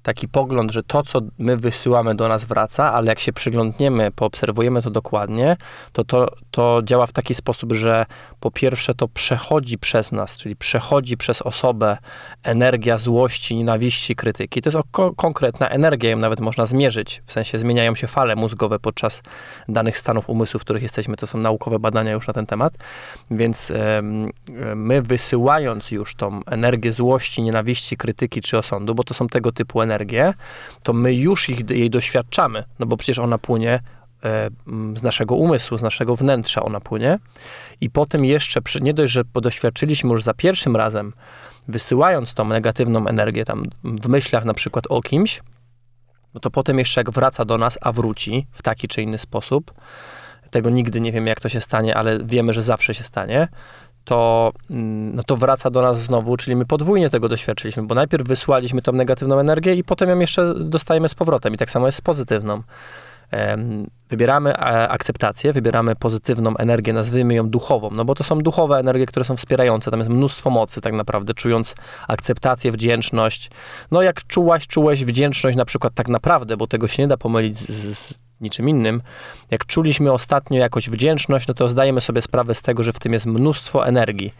taki 0.03 0.29
pogląd, 0.29 0.73
że 0.73 0.83
to, 0.83 1.03
co 1.03 1.21
my 1.39 1.57
wysyłamy 1.57 2.15
do 2.15 2.29
nas 2.29 2.45
wraca, 2.45 2.93
ale 2.93 3.07
jak 3.07 3.21
się 3.21 3.33
przyglądniemy, 3.33 4.11
poobserwujemy 4.11 4.83
to 4.83 4.91
dokładnie, 4.91 5.57
to, 5.93 6.05
to 6.05 6.29
to 6.51 6.81
działa 6.85 7.07
w 7.07 7.13
taki 7.13 7.35
sposób, 7.35 7.73
że 7.73 8.07
po 8.41 8.51
pierwsze 8.51 8.95
to 8.95 9.09
przechodzi 9.09 9.79
przez 9.79 10.13
nas, 10.13 10.39
czyli 10.39 10.57
przechodzi 10.57 11.17
przez 11.17 11.43
osobę 11.43 11.99
energia 12.43 12.99
złości, 12.99 13.57
nienawiści, 13.57 14.17
krytyki. 14.17 14.63
To 14.63 14.71
jest 14.71 14.89
ko 14.91 15.15
konkretna 15.15 15.69
energia, 15.69 16.11
ją 16.11 16.17
nawet 16.17 16.41
można 16.41 16.67
zmierzyć, 16.67 17.23
w 17.27 17.33
sensie 17.33 17.59
zmieniają 17.59 17.95
się 17.95 18.07
fale 18.07 18.37
mózgowe 18.37 18.79
podczas 18.79 19.23
danych 19.69 19.99
stanów 19.99 20.29
umysłu, 20.29 20.61
w 20.61 20.63
których 20.63 20.83
jesteśmy. 20.83 21.17
To 21.17 21.27
są 21.27 21.39
naukowe 21.39 21.79
badania 21.79 22.13
już 22.13 22.27
na 22.27 22.35
ten 22.35 22.47
temat. 22.47 22.75
Więc 23.31 23.73
my 24.75 25.03
wysyłając 25.03 25.91
już 25.91 26.15
tą 26.15 26.41
energię 26.47 26.93
złości, 26.93 27.43
nienawiści, 27.43 27.97
krytyki 27.97 28.41
czy 28.41 28.59
osądu, 28.59 28.95
bo 28.95 29.05
to 29.05 29.15
są 29.15 29.27
tego 29.27 29.53
typu 29.53 29.83
energię, 29.91 30.35
to 30.83 30.93
my 30.93 31.15
już 31.15 31.49
ich, 31.49 31.71
jej 31.71 31.91
doświadczamy, 31.91 32.65
no 32.79 32.87
bo 32.87 32.97
przecież 32.97 33.19
ona 33.19 33.39
płynie 33.39 33.81
e, 34.25 34.51
z 34.97 35.03
naszego 35.03 35.35
umysłu, 35.35 35.79
z 35.79 35.83
naszego 35.83 36.17
wnętrza 36.17 36.63
ona 36.63 36.81
płynie. 36.81 37.19
I 37.81 37.91
potem 37.91 38.25
jeszcze, 38.25 38.61
nie 38.81 38.95
dość, 38.95 39.13
że 39.13 39.23
doświadczyliśmy 39.35 40.11
już 40.11 40.23
za 40.23 40.35
pierwszym 40.35 40.77
razem, 40.77 41.13
wysyłając 41.69 42.35
tą 42.35 42.45
negatywną 42.45 43.07
energię 43.07 43.45
tam 43.45 43.65
w 43.85 44.09
myślach 44.09 44.45
na 44.45 44.55
przykład 44.55 44.85
o 44.89 45.01
kimś, 45.03 45.43
no 46.35 46.41
to 46.41 46.51
potem 46.51 46.79
jeszcze 46.79 47.01
jak 47.01 47.11
wraca 47.11 47.45
do 47.45 47.59
nas, 47.59 47.79
a 47.83 47.93
wróci 47.93 48.47
w 48.53 48.63
taki 48.63 48.89
czy 48.89 49.03
inny 49.03 49.19
sposób, 49.19 49.73
tego 50.51 50.71
nigdy 50.71 51.01
nie 51.01 51.13
wiemy 51.13 51.29
jak 51.29 51.41
to 51.41 51.49
się 51.49 51.61
stanie, 51.61 51.97
ale 51.97 52.19
wiemy, 52.25 52.53
że 52.53 52.63
zawsze 52.63 52.95
się 52.95 53.05
stanie, 53.05 53.49
to, 54.11 54.53
mm, 54.71 55.15
no 55.15 55.23
to 55.23 55.37
wraca 55.37 55.71
do 55.71 55.83
nas 55.83 56.01
znowu, 56.01 56.37
czyli 56.37 56.57
my 56.57 56.67
podwójnie 56.67 57.11
tego 57.11 57.29
doświadczyliśmy, 57.29 57.83
bo 57.83 57.95
najpierw 57.95 58.29
wysłaliśmy 58.29 58.83
tą 58.83 58.93
negatywną 58.93 59.39
energię 59.39 59.75
i 59.75 59.85
potem 59.85 60.09
ją 60.09 60.19
jeszcze 60.19 60.55
dostajemy 60.55 61.09
z 61.09 61.15
powrotem 61.15 61.55
i 61.55 61.57
tak 61.57 61.71
samo 61.71 61.87
jest 61.87 61.99
z 61.99 62.01
pozytywną. 62.01 62.63
Wybieramy 64.09 64.51
e, 64.51 64.89
akceptację, 64.89 65.53
wybieramy 65.53 65.97
pozytywną 65.97 66.57
energię, 66.57 66.93
nazwijmy 66.93 67.35
ją 67.35 67.49
duchową, 67.51 67.91
no 67.91 68.05
bo 68.05 68.15
to 68.15 68.25
są 68.25 68.39
duchowe 68.39 68.77
energie, 68.77 69.07
które 69.07 69.25
są 69.25 69.37
wspierające, 69.37 69.91
tam 69.91 70.01
jest 70.01 70.11
mnóstwo 70.11 70.51
mocy 70.51 70.81
tak 70.81 70.93
naprawdę, 70.93 71.35
czując 71.35 71.75
akceptację, 72.09 72.73
wdzięczność. 72.73 73.51
No 73.91 74.03
jak 74.03 74.27
czułaś, 74.27 74.67
czułeś 74.67 75.05
wdzięczność 75.05 75.57
na 75.57 75.65
przykład 75.65 75.95
tak 75.95 76.09
naprawdę, 76.09 76.57
bo 76.57 76.67
tego 76.67 76.89
się 76.89 77.03
nie 77.03 77.09
da 77.09 77.17
pomylić 77.17 77.57
z, 77.57 77.99
z 77.99 78.30
niczym 78.41 78.69
innym. 78.69 79.03
Jak 79.51 79.67
czuliśmy 79.67 80.13
ostatnio 80.13 80.59
jakoś 80.59 80.91
wdzięczność, 80.91 81.49
no 81.49 81.55
to 81.55 81.69
zdajemy 81.69 82.01
sobie 82.01 82.23
sprawę 82.23 82.55
z 82.55 82.63
tego, 82.63 82.83
że 82.83 82.93
w 82.93 82.99
tym 82.99 83.13
jest 83.13 83.27
mnóstwo 83.27 83.87
energii. 83.87 84.35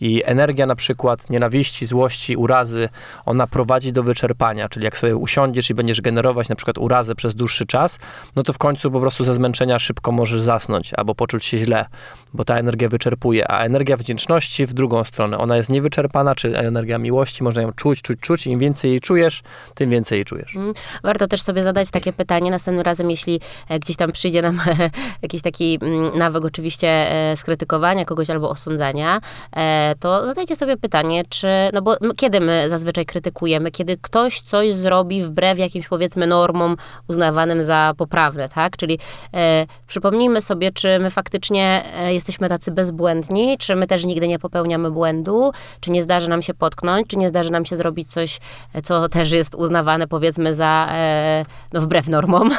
I 0.00 0.22
energia 0.24 0.66
na 0.66 0.74
przykład 0.74 1.30
nienawiści, 1.30 1.86
złości, 1.86 2.36
urazy, 2.36 2.88
ona 3.26 3.46
prowadzi 3.46 3.92
do 3.92 4.02
wyczerpania, 4.02 4.68
czyli 4.68 4.84
jak 4.84 4.96
sobie 4.96 5.16
usiądziesz 5.16 5.70
i 5.70 5.74
będziesz 5.74 6.00
generować 6.00 6.48
na 6.48 6.56
przykład 6.56 6.78
urazę 6.78 7.14
przez 7.14 7.34
dłuższy 7.34 7.66
czas, 7.66 7.98
no 8.36 8.42
to 8.42 8.52
w 8.52 8.58
końcu 8.58 8.90
po 8.90 9.00
prostu 9.00 9.24
ze 9.24 9.34
zmęczenia 9.34 9.78
szybko 9.78 10.12
możesz 10.12 10.42
zasnąć 10.42 10.94
albo 10.94 11.14
poczuć 11.14 11.44
się 11.44 11.58
źle, 11.58 11.86
bo 12.34 12.44
ta 12.44 12.56
energia 12.56 12.88
wyczerpuje, 12.88 13.50
a 13.50 13.64
energia 13.64 13.96
wdzięczności 13.96 14.66
w 14.66 14.74
drugą 14.74 15.04
stronę, 15.04 15.38
ona 15.38 15.56
jest 15.56 15.70
niewyczerpana, 15.70 16.34
czy 16.34 16.58
energia 16.58 16.98
miłości, 16.98 17.44
można 17.44 17.62
ją 17.62 17.72
czuć, 17.72 18.02
czuć, 18.02 18.20
czuć. 18.20 18.46
Im 18.46 18.58
więcej 18.58 18.90
jej 18.90 19.00
czujesz, 19.00 19.42
tym 19.74 19.90
więcej 19.90 20.16
jej 20.16 20.24
czujesz. 20.24 20.56
Mm, 20.56 20.74
warto 21.02 21.26
też 21.26 21.42
sobie 21.42 21.62
zadać 21.62 21.90
takie 21.90 22.12
pytanie 22.12 22.50
następnym 22.50 22.84
razem, 22.84 23.10
jeśli 23.10 23.40
e, 23.68 23.78
gdzieś 23.78 23.96
tam 23.96 24.12
przyjdzie 24.12 24.42
nam 24.42 24.60
jakiś 25.22 25.42
taki 25.42 25.78
mm, 25.82 26.18
nawyk 26.18 26.44
oczywiście 26.44 26.88
e, 26.88 27.36
skrytykowania 27.36 28.04
kogoś 28.04 28.30
albo 28.30 28.50
osądzania, 28.50 29.20
e, 29.56 29.89
to 29.94 30.26
zadajcie 30.26 30.56
sobie 30.56 30.76
pytanie, 30.76 31.24
czy, 31.28 31.48
no 31.72 31.82
bo 31.82 31.96
kiedy 32.16 32.40
my 32.40 32.66
zazwyczaj 32.70 33.06
krytykujemy, 33.06 33.70
kiedy 33.70 33.96
ktoś 33.96 34.40
coś 34.40 34.74
zrobi 34.74 35.24
wbrew 35.24 35.58
jakimś 35.58 35.88
powiedzmy 35.88 36.26
normom 36.26 36.76
uznawanym 37.08 37.64
za 37.64 37.92
poprawne, 37.96 38.48
tak? 38.48 38.76
Czyli 38.76 38.98
e, 39.34 39.66
przypomnijmy 39.86 40.40
sobie, 40.40 40.72
czy 40.72 40.98
my 40.98 41.10
faktycznie 41.10 41.84
e, 41.98 42.14
jesteśmy 42.14 42.48
tacy 42.48 42.70
bezbłędni, 42.70 43.58
czy 43.58 43.76
my 43.76 43.86
też 43.86 44.04
nigdy 44.04 44.28
nie 44.28 44.38
popełniamy 44.38 44.90
błędu, 44.90 45.52
czy 45.80 45.90
nie 45.90 46.02
zdarzy 46.02 46.30
nam 46.30 46.42
się 46.42 46.54
potknąć, 46.54 47.06
czy 47.06 47.16
nie 47.16 47.28
zdarzy 47.28 47.52
nam 47.52 47.64
się 47.64 47.76
zrobić 47.76 48.08
coś, 48.08 48.40
co 48.84 49.08
też 49.08 49.32
jest 49.32 49.54
uznawane 49.54 50.06
powiedzmy 50.08 50.54
za, 50.54 50.88
e, 50.90 51.44
no 51.72 51.80
wbrew 51.80 52.08
normom. 52.08 52.50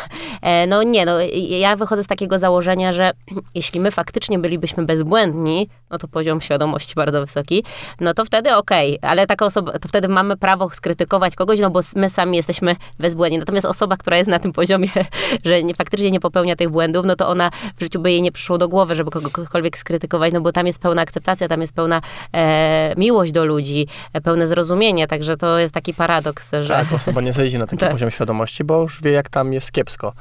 E, 0.42 0.68
no 0.68 0.84
nie, 0.84 1.06
no 1.06 1.12
ja 1.60 1.76
wychodzę 1.76 2.04
z 2.04 2.08
takiego 2.08 2.40
założenia, 2.40 2.94
że 2.94 3.12
jeśli 3.56 3.80
my 3.80 3.92
faktycznie 3.92 4.40
bylibyśmy 4.40 4.86
bezbłędni, 4.86 5.70
no 5.92 5.98
to 5.98 6.08
poziom 6.08 6.42
świadomości 6.42 6.94
bardzo 6.96 7.22
wysoki, 7.22 7.64
no 8.00 8.14
to 8.14 8.26
wtedy 8.26 8.56
okej, 8.56 8.98
okay. 8.98 9.10
ale 9.10 9.28
taka 9.28 9.46
osoba, 9.46 9.80
to 9.80 9.90
wtedy 9.90 10.08
mamy 10.08 10.38
prawo 10.38 10.70
skrytykować 10.70 11.36
kogoś, 11.36 11.60
no 11.60 11.70
bo 11.70 11.80
my 11.96 12.10
sami 12.10 12.38
jesteśmy 12.38 12.76
bezbłędni. 13.00 13.40
Natomiast 13.40 13.66
osoba, 13.66 13.98
która 13.98 14.18
jest 14.18 14.30
na 14.30 14.40
tym 14.40 14.54
poziomie, 14.54 14.90
że 15.46 15.64
nie, 15.64 15.74
faktycznie 15.74 16.12
nie 16.12 16.20
popełnia 16.20 16.56
tych 16.56 16.70
błędów, 16.70 17.06
no 17.06 17.16
to 17.16 17.28
ona 17.28 17.52
w 17.78 17.84
życiu 17.84 18.00
by 18.00 18.12
jej 18.12 18.22
nie 18.22 18.32
przyszło 18.32 18.58
do 18.58 18.70
głowy, 18.70 18.96
żeby 18.96 19.12
kogokolwiek 19.12 19.78
skrytykować, 19.78 20.34
no 20.34 20.42
bo 20.42 20.52
tam 20.52 20.68
jest 20.68 20.82
pełna 20.82 21.02
akceptacja, 21.02 21.48
tam 21.48 21.62
jest 21.62 21.74
pełna 21.74 22.02
e, 22.34 22.94
miłość 22.98 23.32
do 23.32 23.46
ludzi, 23.46 23.88
e, 24.14 24.22
pełne 24.22 24.48
zrozumienie, 24.48 25.08
także 25.08 25.38
to 25.38 25.60
jest 25.60 25.74
taki 25.74 25.94
paradoks, 25.94 26.52
że... 26.62 26.74
Tak, 26.74 26.94
osoba 26.94 27.22
nie 27.22 27.34
zejdzie 27.34 27.60
na 27.60 27.68
taki 27.72 27.80
tak. 27.80 27.92
poziom 27.92 28.12
świadomości, 28.12 28.64
bo 28.64 28.82
już 28.82 29.02
wie, 29.02 29.12
jak 29.12 29.30
tam 29.30 29.54
jest 29.54 29.72
kiepsko. 29.72 30.14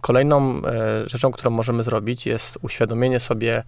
Kolejną 0.00 0.62
e, 0.66 1.08
rzeczą, 1.08 1.32
którą 1.32 1.50
możemy 1.50 1.82
zrobić, 1.82 2.26
jest 2.26 2.58
uświadomienie 2.62 3.20
sobie 3.20 3.62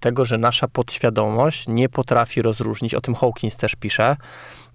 tego, 0.00 0.24
że 0.24 0.38
nasza 0.38 0.68
podświadomość 0.68 1.64
nie 1.68 1.88
potrafi 1.88 2.42
rozróżnić, 2.42 2.94
o 2.94 3.00
tym 3.00 3.14
Hawkins 3.14 3.56
też 3.56 3.74
pisze, 3.74 4.16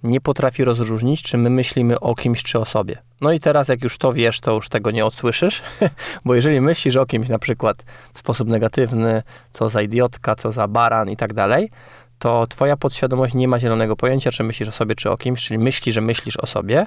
nie 0.04 0.22
potrafi 0.22 0.64
rozróżnić, 0.64 1.24
czy 1.24 1.38
my 1.38 1.50
myślimy 1.50 2.00
o 2.00 2.16
kimś, 2.16 2.44
czy 2.44 2.60
o 2.60 2.66
sobie. 2.66 2.98
No 3.22 3.32
i 3.32 3.40
teraz, 3.40 3.68
jak 3.68 3.84
już 3.84 3.98
to 3.98 4.14
wiesz, 4.14 4.40
to 4.40 4.54
już 4.54 4.70
tego 4.70 4.92
nie 4.92 5.06
odsłyszysz, 5.06 5.62
bo 6.26 6.36
jeżeli 6.36 6.62
myślisz 6.62 6.96
o 6.96 7.06
kimś 7.06 7.30
na 7.30 7.40
przykład 7.40 7.84
w 8.14 8.20
sposób 8.20 8.48
negatywny, 8.48 9.24
co 9.52 9.70
za 9.70 9.82
idiotka, 9.82 10.36
co 10.36 10.52
za 10.52 10.68
baran 10.68 11.10
i 11.10 11.18
tak 11.18 11.34
dalej, 11.34 11.72
to 12.20 12.48
twoja 12.48 12.78
podświadomość 12.78 13.34
nie 13.34 13.48
ma 13.48 13.60
zielonego 13.60 13.96
pojęcia, 13.96 14.32
czy 14.32 14.44
myślisz 14.44 14.70
o 14.70 14.72
sobie, 14.72 14.96
czy 14.96 15.12
o 15.12 15.18
kimś, 15.18 15.46
czyli 15.46 15.58
myśli, 15.58 15.94
że 15.94 16.02
myślisz 16.02 16.38
o 16.38 16.48
sobie 16.48 16.86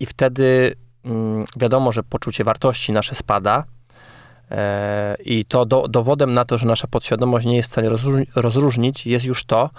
i 0.00 0.06
wtedy 0.06 0.74
mm, 1.04 1.44
wiadomo, 1.56 1.92
że 1.92 2.02
poczucie 2.02 2.44
wartości 2.44 2.92
nasze 2.92 3.14
spada, 3.14 3.64
I 5.24 5.44
to 5.44 5.66
do, 5.66 5.88
dowodem 5.88 6.34
na 6.34 6.44
to, 6.44 6.58
że 6.58 6.66
nasza 6.66 6.86
podświadomość 6.86 7.46
nie 7.46 7.56
jest 7.56 7.68
w 7.68 7.72
stanie 7.72 7.88
rozróżnić, 8.34 9.06
jest 9.06 9.24
już 9.24 9.44
to, 9.44 9.70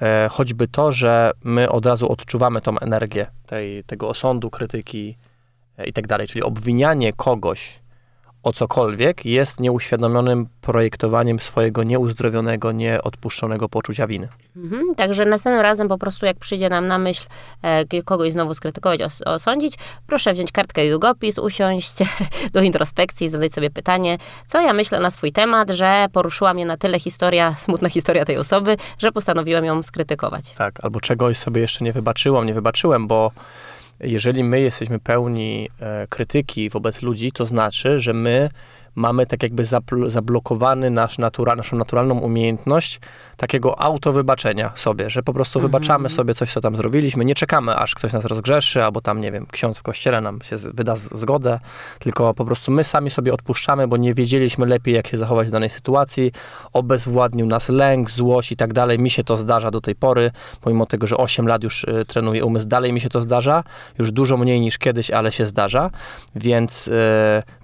e, 0.00 0.28
choćby 0.30 0.68
to, 0.68 0.92
że 0.92 1.32
my 1.44 1.70
od 1.70 1.86
razu 1.86 2.12
odczuwamy 2.12 2.60
tą 2.60 2.78
energię 2.78 3.26
tej, 3.46 3.84
tego 3.84 4.08
osądu, 4.08 4.50
krytyki 4.50 5.16
e, 5.78 5.86
i 5.86 5.92
tak 5.92 6.06
dalej. 6.06 6.26
Czyli 6.26 6.42
obwinianie 6.42 7.12
kogoś 7.12 7.78
o 8.46 8.52
cokolwiek 8.52 9.24
jest 9.24 9.60
nieuświadomionym 9.60 10.46
projektowaniem 10.60 11.38
swojego 11.38 11.82
nieuzdrowionego, 11.82 12.72
nieodpuszczonego 12.72 13.68
poczucia 13.68 14.06
winy. 14.06 14.28
Mhm, 14.56 14.94
także 14.94 15.24
następnym 15.24 15.62
razem 15.62 15.88
po 15.88 15.98
prostu 15.98 16.26
jak 16.26 16.38
przyjdzie 16.38 16.68
nam 16.68 16.86
na 16.86 16.98
myśl 16.98 17.26
e, 17.62 18.02
kogoś 18.02 18.32
znowu 18.32 18.54
skrytykować, 18.54 19.02
os 19.02 19.22
osądzić, 19.22 19.74
proszę 20.06 20.32
wziąć 20.32 20.52
kartkę 20.52 20.86
i 20.86 20.90
długopis, 20.90 21.38
usiąść 21.38 21.94
do 22.54 22.60
introspekcji 22.60 23.26
i 23.26 23.30
zadać 23.30 23.54
sobie 23.54 23.70
pytanie, 23.70 24.18
co 24.46 24.60
ja 24.60 24.72
myślę 24.72 25.00
na 25.00 25.10
swój 25.10 25.32
temat, 25.32 25.70
że 25.70 26.06
poruszyła 26.12 26.54
mnie 26.54 26.66
na 26.66 26.76
tyle 26.76 27.00
historia, 27.00 27.54
smutna 27.58 27.88
historia 27.88 28.24
tej 28.24 28.36
osoby, 28.36 28.76
że 28.98 29.12
postanowiłem 29.12 29.64
ją 29.64 29.82
skrytykować. 29.82 30.50
Tak, 30.50 30.84
albo 30.84 31.00
czegoś 31.00 31.36
sobie 31.36 31.60
jeszcze 31.60 31.84
nie 31.84 31.92
wybaczyłam, 31.92 32.46
nie 32.46 32.54
wybaczyłem, 32.54 33.06
bo 33.06 33.30
jeżeli 34.00 34.44
my 34.44 34.60
jesteśmy 34.60 34.98
pełni 34.98 35.68
e, 35.80 36.06
krytyki 36.06 36.70
wobec 36.70 37.02
ludzi, 37.02 37.32
to 37.32 37.46
znaczy, 37.46 38.00
że 38.00 38.12
my 38.12 38.48
mamy 38.96 39.26
tak 39.26 39.42
jakby 39.42 39.64
zablokowany 40.06 40.90
nasz 40.90 41.18
natura, 41.18 41.56
naszą 41.56 41.76
naturalną 41.76 42.18
umiejętność 42.18 43.00
takiego 43.36 43.80
autowybaczenia 43.80 44.72
sobie, 44.74 45.10
że 45.10 45.22
po 45.22 45.34
prostu 45.34 45.58
mhm. 45.58 45.72
wybaczamy 45.72 46.08
sobie 46.08 46.34
coś, 46.34 46.52
co 46.52 46.60
tam 46.60 46.76
zrobiliśmy, 46.76 47.24
nie 47.24 47.34
czekamy, 47.34 47.76
aż 47.76 47.94
ktoś 47.94 48.12
nas 48.12 48.24
rozgrzeszy, 48.24 48.84
albo 48.84 49.00
tam, 49.00 49.20
nie 49.20 49.32
wiem, 49.32 49.46
ksiądz 49.52 49.78
w 49.78 49.82
kościele 49.82 50.20
nam 50.20 50.38
się 50.42 50.56
wyda 50.56 50.94
zgodę, 51.14 51.60
tylko 51.98 52.34
po 52.34 52.44
prostu 52.44 52.72
my 52.72 52.84
sami 52.84 53.10
sobie 53.10 53.32
odpuszczamy, 53.32 53.88
bo 53.88 53.96
nie 53.96 54.14
wiedzieliśmy 54.14 54.66
lepiej, 54.66 54.94
jak 54.94 55.06
się 55.06 55.16
zachować 55.16 55.48
w 55.48 55.50
danej 55.50 55.70
sytuacji, 55.70 56.32
obezwładnił 56.72 57.46
nas 57.46 57.68
lęk, 57.68 58.10
złość 58.10 58.52
i 58.52 58.56
tak 58.56 58.72
dalej. 58.72 58.98
Mi 58.98 59.10
się 59.10 59.24
to 59.24 59.36
zdarza 59.36 59.70
do 59.70 59.80
tej 59.80 59.94
pory, 59.94 60.30
pomimo 60.60 60.86
tego, 60.86 61.06
że 61.06 61.16
8 61.16 61.48
lat 61.48 61.62
już 61.62 61.84
y, 61.84 62.04
trenuję 62.08 62.44
umysł, 62.44 62.68
dalej 62.68 62.92
mi 62.92 63.00
się 63.00 63.08
to 63.08 63.22
zdarza, 63.22 63.64
już 63.98 64.12
dużo 64.12 64.36
mniej 64.36 64.60
niż 64.60 64.78
kiedyś, 64.78 65.10
ale 65.10 65.32
się 65.32 65.46
zdarza, 65.46 65.90
więc 66.34 66.86
yy, 66.86 66.92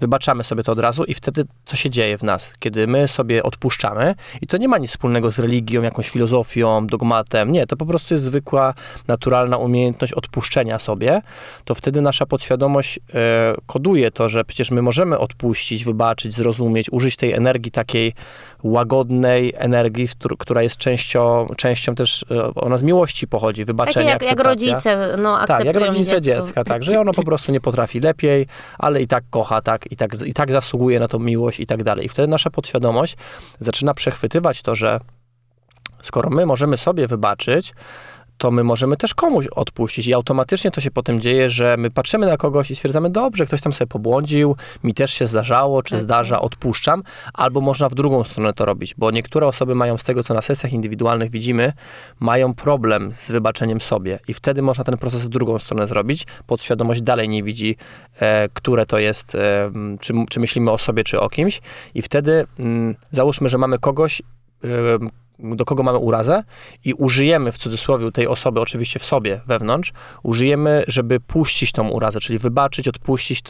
wybaczamy 0.00 0.44
sobie 0.44 0.62
to 0.62 0.72
od 0.72 0.78
razu 0.78 1.04
i 1.04 1.14
wtedy 1.22 1.44
co 1.64 1.76
się 1.76 1.90
dzieje 1.90 2.18
w 2.18 2.22
nas, 2.22 2.52
kiedy 2.58 2.86
my 2.86 3.08
sobie 3.08 3.42
odpuszczamy 3.42 4.14
i 4.40 4.46
to 4.46 4.56
nie 4.56 4.68
ma 4.68 4.78
nic 4.78 4.90
wspólnego 4.90 5.32
z 5.32 5.38
religią, 5.38 5.82
jakąś 5.82 6.08
filozofią, 6.08 6.86
dogmatem. 6.86 7.52
Nie, 7.52 7.66
to 7.66 7.76
po 7.76 7.86
prostu 7.86 8.14
jest 8.14 8.24
zwykła, 8.24 8.74
naturalna 9.08 9.56
umiejętność 9.56 10.12
odpuszczenia 10.12 10.78
sobie. 10.78 11.22
To 11.64 11.74
wtedy 11.74 12.00
nasza 12.00 12.26
podświadomość 12.26 12.98
e, 13.14 13.54
koduje 13.66 14.10
to, 14.10 14.28
że 14.28 14.44
przecież 14.44 14.70
my 14.70 14.82
możemy 14.82 15.18
odpuścić, 15.18 15.84
wybaczyć, 15.84 16.34
zrozumieć, 16.34 16.92
użyć 16.92 17.16
tej 17.16 17.32
energii 17.32 17.70
takiej 17.70 18.14
łagodnej 18.62 19.52
energii, 19.56 20.08
która 20.38 20.62
jest 20.62 20.76
częścią, 20.76 21.46
częścią 21.56 21.94
też, 21.94 22.24
e, 22.30 22.54
ona 22.54 22.76
z 22.76 22.82
miłości 22.82 23.28
pochodzi, 23.28 23.64
wybaczenia, 23.64 24.10
jak, 24.10 24.22
jak 24.22 24.40
rodzice, 24.40 25.16
no, 25.18 25.46
Tak, 25.46 25.64
jak 25.64 25.76
rodzice 25.76 26.20
dziecko. 26.20 26.46
dziecka, 26.46 26.64
tak, 26.64 26.82
że 26.82 27.00
ono 27.00 27.12
po 27.12 27.22
prostu 27.22 27.52
nie 27.52 27.60
potrafi 27.60 28.00
lepiej, 28.00 28.46
ale 28.78 29.02
i 29.02 29.06
tak 29.06 29.24
kocha, 29.30 29.62
tak, 29.62 29.92
i 29.92 29.96
tak, 29.96 30.22
i 30.26 30.34
tak 30.34 30.52
zasługuje 30.52 31.00
na 31.00 31.08
tą 31.12 31.18
miłość 31.18 31.60
i 31.60 31.66
tak 31.66 31.84
dalej. 31.84 32.06
I 32.06 32.08
wtedy 32.08 32.28
nasza 32.28 32.50
podświadomość 32.50 33.16
zaczyna 33.60 33.94
przechwytywać 33.94 34.62
to, 34.62 34.74
że 34.74 35.00
Skoro 36.02 36.30
my 36.30 36.46
możemy 36.46 36.78
sobie 36.78 37.06
wybaczyć, 37.06 37.74
to 38.42 38.50
my 38.50 38.64
możemy 38.64 38.96
też 38.96 39.14
komuś 39.14 39.46
odpuścić. 39.46 40.06
I 40.06 40.14
automatycznie 40.14 40.70
to 40.70 40.80
się 40.80 40.90
potem 40.90 41.20
dzieje, 41.20 41.50
że 41.50 41.76
my 41.76 41.90
patrzymy 41.90 42.26
na 42.26 42.36
kogoś 42.36 42.70
i 42.70 42.74
stwierdzamy, 42.76 43.10
dobrze, 43.10 43.46
ktoś 43.46 43.60
tam 43.60 43.72
sobie 43.72 43.88
pobłądził, 43.88 44.56
mi 44.84 44.94
też 44.94 45.14
się 45.14 45.26
zdarzało, 45.26 45.82
czy 45.82 45.94
tak. 45.94 46.00
zdarza, 46.00 46.40
odpuszczam, 46.40 47.02
albo 47.34 47.60
można 47.60 47.88
w 47.88 47.94
drugą 47.94 48.24
stronę 48.24 48.52
to 48.52 48.64
robić, 48.64 48.94
bo 48.98 49.10
niektóre 49.10 49.46
osoby 49.46 49.74
mają 49.74 49.98
z 49.98 50.04
tego, 50.04 50.22
co 50.22 50.34
na 50.34 50.42
sesjach 50.42 50.72
indywidualnych 50.72 51.30
widzimy, 51.30 51.72
mają 52.20 52.54
problem 52.54 53.14
z 53.14 53.30
wybaczeniem 53.30 53.80
sobie. 53.80 54.18
I 54.28 54.34
wtedy 54.34 54.62
można 54.62 54.84
ten 54.84 54.98
proces 54.98 55.24
w 55.24 55.28
drugą 55.28 55.58
stronę 55.58 55.86
zrobić, 55.86 56.26
podświadomość 56.46 57.02
dalej 57.02 57.28
nie 57.28 57.42
widzi, 57.42 57.76
e, 58.20 58.48
które 58.48 58.86
to 58.86 58.98
jest, 58.98 59.34
e, 59.34 59.70
czy, 60.00 60.14
czy 60.30 60.40
myślimy 60.40 60.70
o 60.70 60.78
sobie, 60.78 61.04
czy 61.04 61.20
o 61.20 61.28
kimś. 61.28 61.60
I 61.94 62.02
wtedy 62.02 62.46
mm, 62.58 62.94
załóżmy, 63.10 63.48
że 63.48 63.58
mamy 63.58 63.78
kogoś, 63.78 64.22
e, 64.64 64.68
do 65.38 65.64
kogo 65.64 65.82
mamy 65.82 65.98
urazę 65.98 66.44
i 66.84 66.94
użyjemy 66.94 67.52
w 67.52 67.58
cudzysłowie 67.58 68.12
tej 68.12 68.26
osoby, 68.26 68.60
oczywiście 68.60 68.98
w 68.98 69.04
sobie, 69.04 69.40
wewnątrz, 69.46 69.92
użyjemy, 70.22 70.84
żeby 70.88 71.20
puścić 71.20 71.72
tą 71.72 71.88
urazę, 71.88 72.20
czyli 72.20 72.38
wybaczyć, 72.38 72.88
odpuścić 72.88 73.42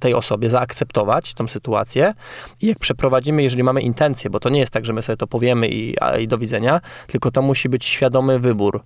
tej 0.00 0.14
osobie, 0.14 0.48
zaakceptować 0.48 1.34
tą 1.34 1.48
sytuację 1.48 2.14
i 2.60 2.66
jak 2.66 2.78
przeprowadzimy, 2.78 3.42
jeżeli 3.42 3.62
mamy 3.62 3.80
intencję, 3.80 4.30
bo 4.30 4.40
to 4.40 4.48
nie 4.48 4.60
jest 4.60 4.72
tak, 4.72 4.84
że 4.84 4.92
my 4.92 5.02
sobie 5.02 5.16
to 5.16 5.26
powiemy 5.26 5.68
i, 5.68 5.96
i 6.20 6.28
do 6.28 6.38
widzenia, 6.38 6.80
tylko 7.06 7.30
to 7.30 7.42
musi 7.42 7.68
być 7.68 7.84
świadomy 7.84 8.38
wybór 8.38 8.82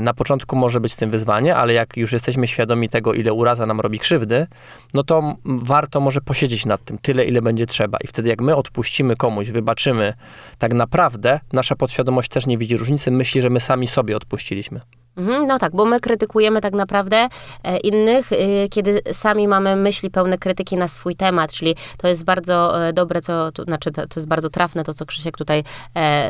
na 0.00 0.14
początku 0.14 0.56
może 0.56 0.80
być 0.80 0.92
z 0.92 0.96
tym 0.96 1.10
wyzwanie, 1.10 1.56
ale 1.56 1.72
jak 1.72 1.96
już 1.96 2.12
jesteśmy 2.12 2.46
świadomi 2.46 2.88
tego, 2.88 3.14
ile 3.14 3.32
uraza 3.32 3.66
nam 3.66 3.80
robi 3.80 3.98
krzywdy, 3.98 4.46
no 4.94 5.04
to 5.04 5.36
warto 5.44 6.00
może 6.00 6.20
posiedzieć 6.20 6.66
nad 6.66 6.84
tym 6.84 6.98
tyle, 6.98 7.24
ile 7.24 7.42
będzie 7.42 7.66
trzeba. 7.66 7.98
I 8.04 8.06
wtedy 8.06 8.28
jak 8.28 8.40
my 8.40 8.56
odpuścimy 8.56 9.16
komuś, 9.16 9.48
wybaczymy, 9.50 10.14
tak 10.58 10.74
naprawdę 10.74 11.40
nasza 11.52 11.76
podświadomość 11.76 12.28
też 12.28 12.46
nie 12.46 12.58
widzi 12.58 12.76
różnicy, 12.76 13.10
myśli, 13.10 13.42
że 13.42 13.50
my 13.50 13.60
sami 13.60 13.86
sobie 13.86 14.16
odpuściliśmy. 14.16 14.80
Mhm, 15.16 15.46
no 15.46 15.58
tak, 15.58 15.72
bo 15.72 15.84
my 15.84 16.00
krytykujemy 16.00 16.60
tak 16.60 16.72
naprawdę 16.72 17.28
e, 17.64 17.76
innych, 17.76 18.32
e, 18.32 18.68
kiedy 18.68 19.00
sami 19.12 19.48
mamy 19.48 19.76
myśli 19.76 20.10
pełne 20.10 20.38
krytyki 20.38 20.76
na 20.76 20.88
swój 20.88 21.16
temat, 21.16 21.52
czyli 21.52 21.76
to 21.98 22.08
jest 22.08 22.24
bardzo 22.24 22.86
e, 22.88 22.92
dobre, 22.92 23.20
co, 23.20 23.52
to, 23.52 23.64
znaczy 23.64 23.90
to, 23.92 24.02
jest 24.16 24.28
bardzo 24.28 24.50
trafne 24.50 24.84
to, 24.84 24.94
co 24.94 25.06
Krzysiek 25.06 25.36
tutaj 25.36 25.64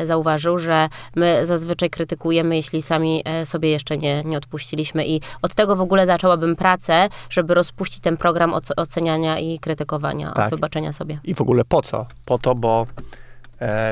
zauważył, 0.05 0.59
że 0.59 0.89
my 1.15 1.45
zazwyczaj 1.45 1.89
krytykujemy, 1.89 2.55
jeśli 2.55 2.81
sami 2.81 3.23
sobie 3.45 3.69
jeszcze 3.69 3.97
nie, 3.97 4.23
nie 4.23 4.37
odpuściliśmy 4.37 5.07
i 5.07 5.21
od 5.41 5.55
tego 5.55 5.75
w 5.75 5.81
ogóle 5.81 6.05
zaczęłabym 6.05 6.55
pracę, 6.55 7.09
żeby 7.29 7.53
rozpuścić 7.53 7.99
ten 7.99 8.17
program 8.17 8.53
oceniania 8.77 9.39
i 9.39 9.59
krytykowania, 9.59 10.31
tak. 10.31 10.49
wybaczenia 10.49 10.93
sobie. 10.93 11.19
I 11.23 11.33
w 11.33 11.41
ogóle 11.41 11.65
po 11.65 11.81
co? 11.81 12.05
Po 12.25 12.37
to, 12.37 12.55
bo 12.55 12.85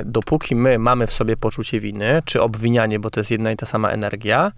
dopóki 0.06 0.56
my 0.56 0.80
mamy 0.80 1.08
w 1.08 1.12
sobie 1.12 1.38
poczucie 1.38 1.80
winy, 1.80 2.22
czy 2.26 2.42
obwinianie, 2.42 3.00
bo 3.00 3.10
to 3.10 3.20
jest 3.20 3.32
jedna 3.32 3.52
i 3.52 3.58
ta 3.58 3.66
sama 3.66 3.90
energia, 3.90 4.52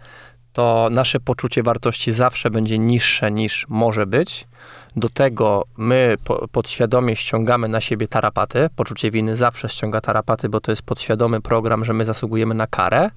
to 0.53 0.88
nasze 0.91 1.20
poczucie 1.20 1.63
wartości 1.63 2.12
zawsze 2.12 2.50
będzie 2.50 2.80
niższe 2.80 3.32
niż 3.32 3.65
może 3.70 4.06
być. 4.06 4.48
Do 4.96 5.10
tego 5.10 5.65
my 5.77 6.15
po, 6.24 6.48
podświadomie 6.48 7.15
ściągamy 7.15 7.68
na 7.68 7.82
siebie 7.82 8.08
tarapaty. 8.08 8.70
Poczucie 8.75 9.12
winy 9.12 9.36
zawsze 9.36 9.70
ściąga 9.70 10.01
tarapaty, 10.01 10.50
bo 10.50 10.62
to 10.62 10.72
jest 10.72 10.82
podświadomy 10.82 11.41
program, 11.41 11.86
że 11.86 11.94
my 11.94 12.06
zasługujemy 12.06 12.56
na 12.56 12.68
karę. 12.68 13.10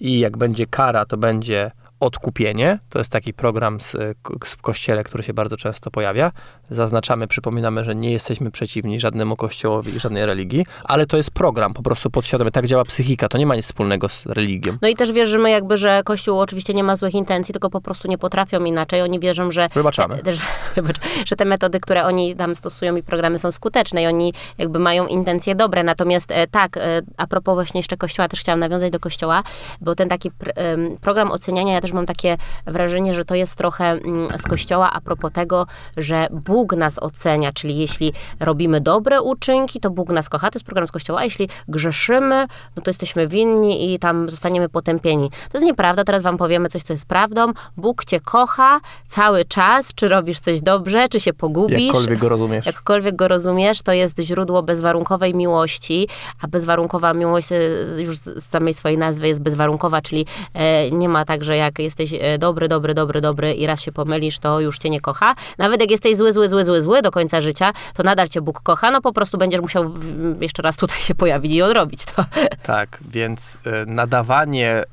I 0.00 0.18
jak 0.18 0.36
będzie 0.36 0.66
kara, 0.66 1.06
to 1.06 1.16
będzie 1.16 1.70
odkupienie. 2.00 2.78
To 2.90 2.98
jest 2.98 3.12
taki 3.12 3.34
program 3.34 3.80
z, 3.80 3.96
w 4.44 4.62
kościele, 4.62 5.04
który 5.04 5.22
się 5.22 5.32
bardzo 5.32 5.56
często 5.56 5.90
pojawia. 5.90 6.32
Zaznaczamy, 6.70 7.26
przypominamy, 7.26 7.84
że 7.84 7.94
nie 7.94 8.12
jesteśmy 8.12 8.50
przeciwni 8.50 9.00
żadnemu 9.00 9.36
kościołowi 9.36 9.94
i 9.94 10.00
żadnej 10.00 10.26
religii, 10.26 10.66
ale 10.84 11.06
to 11.06 11.16
jest 11.16 11.30
program 11.30 11.74
po 11.74 11.82
prostu 11.82 12.10
podświadomy. 12.10 12.50
Tak 12.50 12.66
działa 12.66 12.84
psychika, 12.84 13.28
to 13.28 13.38
nie 13.38 13.46
ma 13.46 13.56
nic 13.56 13.64
wspólnego 13.64 14.08
z 14.08 14.26
religią. 14.26 14.76
No 14.82 14.88
i 14.88 14.94
też 14.94 15.12
wierzymy 15.12 15.50
jakby, 15.50 15.76
że 15.76 16.02
Kościół 16.04 16.40
oczywiście 16.40 16.74
nie 16.74 16.84
ma 16.84 16.96
złych 16.96 17.14
intencji, 17.14 17.52
tylko 17.52 17.70
po 17.70 17.80
prostu 17.80 18.08
nie 18.08 18.18
potrafią 18.18 18.64
inaczej. 18.64 19.02
Oni 19.02 19.20
wierzą, 19.20 19.50
że, 19.50 19.68
Wybaczamy. 19.74 20.20
Że, 20.26 20.82
że 21.28 21.36
te 21.36 21.44
metody, 21.44 21.80
które 21.80 22.04
oni 22.04 22.36
tam 22.36 22.54
stosują 22.54 22.96
i 22.96 23.02
programy 23.02 23.38
są 23.38 23.50
skuteczne 23.50 24.02
i 24.02 24.06
oni 24.06 24.32
jakby 24.58 24.78
mają 24.78 25.06
intencje 25.06 25.54
dobre. 25.54 25.82
Natomiast 25.82 26.30
e, 26.30 26.46
tak, 26.46 26.76
e, 26.76 27.02
a 27.16 27.26
propos 27.26 27.54
właśnie 27.54 27.78
jeszcze 27.78 27.96
Kościoła, 27.96 28.28
też 28.28 28.40
chciałam 28.40 28.60
nawiązać 28.60 28.92
do 28.92 29.00
Kościoła, 29.00 29.42
bo 29.80 29.94
ten 29.94 30.08
taki 30.08 30.30
pr 30.30 30.52
program 31.00 31.30
oceniania, 31.30 31.74
ja 31.74 31.80
też 31.80 31.87
mam 31.92 32.06
takie 32.06 32.36
wrażenie, 32.66 33.14
że 33.14 33.24
to 33.24 33.34
jest 33.34 33.56
trochę 33.56 33.84
mm, 33.84 34.38
z 34.38 34.42
Kościoła 34.42 34.90
a 34.92 35.00
propos 35.00 35.32
tego, 35.32 35.66
że 35.96 36.26
Bóg 36.30 36.72
nas 36.72 36.98
ocenia, 36.98 37.52
czyli 37.52 37.78
jeśli 37.78 38.12
robimy 38.40 38.80
dobre 38.80 39.22
uczynki, 39.22 39.80
to 39.80 39.90
Bóg 39.90 40.08
nas 40.10 40.28
kocha, 40.28 40.50
to 40.50 40.56
jest 40.56 40.66
program 40.66 40.86
z 40.86 40.92
Kościoła, 40.92 41.20
a 41.20 41.24
jeśli 41.24 41.48
grzeszymy, 41.68 42.46
no 42.76 42.82
to 42.82 42.90
jesteśmy 42.90 43.28
winni 43.28 43.94
i 43.94 43.98
tam 43.98 44.30
zostaniemy 44.30 44.68
potępieni. 44.68 45.30
To 45.30 45.58
jest 45.58 45.66
nieprawda, 45.66 46.04
teraz 46.04 46.22
wam 46.22 46.38
powiemy 46.38 46.68
coś, 46.68 46.82
co 46.82 46.92
jest 46.92 47.06
prawdą. 47.06 47.52
Bóg 47.76 48.04
cię 48.04 48.20
kocha 48.20 48.80
cały 49.06 49.44
czas, 49.44 49.94
czy 49.94 50.08
robisz 50.08 50.40
coś 50.40 50.60
dobrze, 50.60 51.08
czy 51.08 51.20
się 51.20 51.32
pogubisz. 51.32 51.78
Jakkolwiek 51.78 52.18
go 52.18 52.28
rozumiesz. 52.28 52.66
Jakkolwiek 52.66 53.16
go 53.16 53.28
rozumiesz, 53.28 53.82
to 53.82 53.92
jest 53.92 54.20
źródło 54.20 54.62
bezwarunkowej 54.62 55.34
miłości, 55.34 56.08
a 56.42 56.48
bezwarunkowa 56.48 57.14
miłość 57.14 57.52
y, 57.52 57.96
już 57.98 58.18
z 58.18 58.44
samej 58.44 58.74
swojej 58.74 58.98
nazwy 58.98 59.28
jest 59.28 59.42
bezwarunkowa, 59.42 60.00
czyli 60.02 60.26
e, 60.54 60.90
nie 60.90 61.08
ma 61.08 61.24
tak, 61.24 61.44
że 61.44 61.56
jak 61.56 61.77
jesteś 61.82 62.14
e, 62.20 62.38
dobry, 62.38 62.68
dobry, 62.68 62.94
dobry, 62.94 63.20
dobry 63.20 63.54
i 63.54 63.66
raz 63.66 63.80
się 63.80 63.92
pomylisz, 63.92 64.38
to 64.38 64.60
już 64.60 64.78
cię 64.78 64.90
nie 64.90 65.00
kocha. 65.00 65.34
Nawet 65.58 65.80
jak 65.80 65.90
jesteś 65.90 66.16
zły, 66.16 66.32
zły, 66.32 66.48
zły, 66.48 66.64
zły, 66.64 66.82
zły 66.82 67.02
do 67.02 67.10
końca 67.10 67.40
życia, 67.40 67.72
to 67.94 68.02
nadal 68.02 68.28
cię 68.28 68.40
Bóg 68.40 68.60
kocha, 68.62 68.90
no 68.90 69.00
po 69.00 69.12
prostu 69.12 69.38
będziesz 69.38 69.60
musiał 69.60 69.94
jeszcze 70.40 70.62
raz 70.62 70.76
tutaj 70.76 70.98
się 71.00 71.14
pojawić 71.14 71.52
i 71.52 71.62
odrobić 71.62 72.04
to. 72.04 72.24
Tak, 72.62 72.98
więc 73.10 73.58
e, 73.66 73.86
nadawanie 73.86 74.84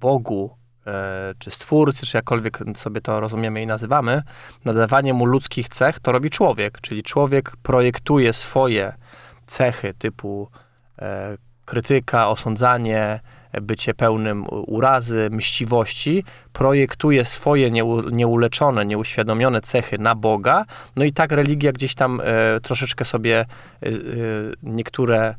Bogu 0.00 0.50
czy 1.38 1.50
stwórcy, 1.50 2.06
czy 2.06 2.16
jakkolwiek 2.16 2.58
sobie 2.76 3.00
to 3.00 3.20
rozumiemy 3.20 3.62
i 3.62 3.66
nazywamy, 3.66 4.22
nadawanie 4.64 5.14
mu 5.14 5.26
ludzkich 5.26 5.68
cech 5.68 6.00
to 6.00 6.12
robi 6.12 6.30
człowiek, 6.30 6.80
czyli 6.80 7.02
człowiek 7.02 7.56
projektuje 7.62 8.32
swoje 8.32 8.92
cechy 9.46 9.94
typu 9.98 10.48
krytyka, 11.64 12.28
osądzanie, 12.28 13.20
bycie 13.62 13.94
pełnym 13.94 14.44
urazy, 14.50 15.28
mściwości, 15.30 16.24
projektuje 16.52 17.24
swoje 17.24 17.70
nieuleczone, 18.12 18.86
nieuświadomione 18.86 19.60
cechy 19.60 19.98
na 19.98 20.14
Boga, 20.14 20.64
no 20.96 21.04
i 21.04 21.12
tak 21.12 21.32
religia 21.32 21.72
gdzieś 21.72 21.94
tam 21.94 22.20
e, 22.24 22.60
troszeczkę 22.60 23.04
sobie 23.04 23.38
e, 23.38 23.88
e, 23.88 23.92
niektóre 24.62 25.34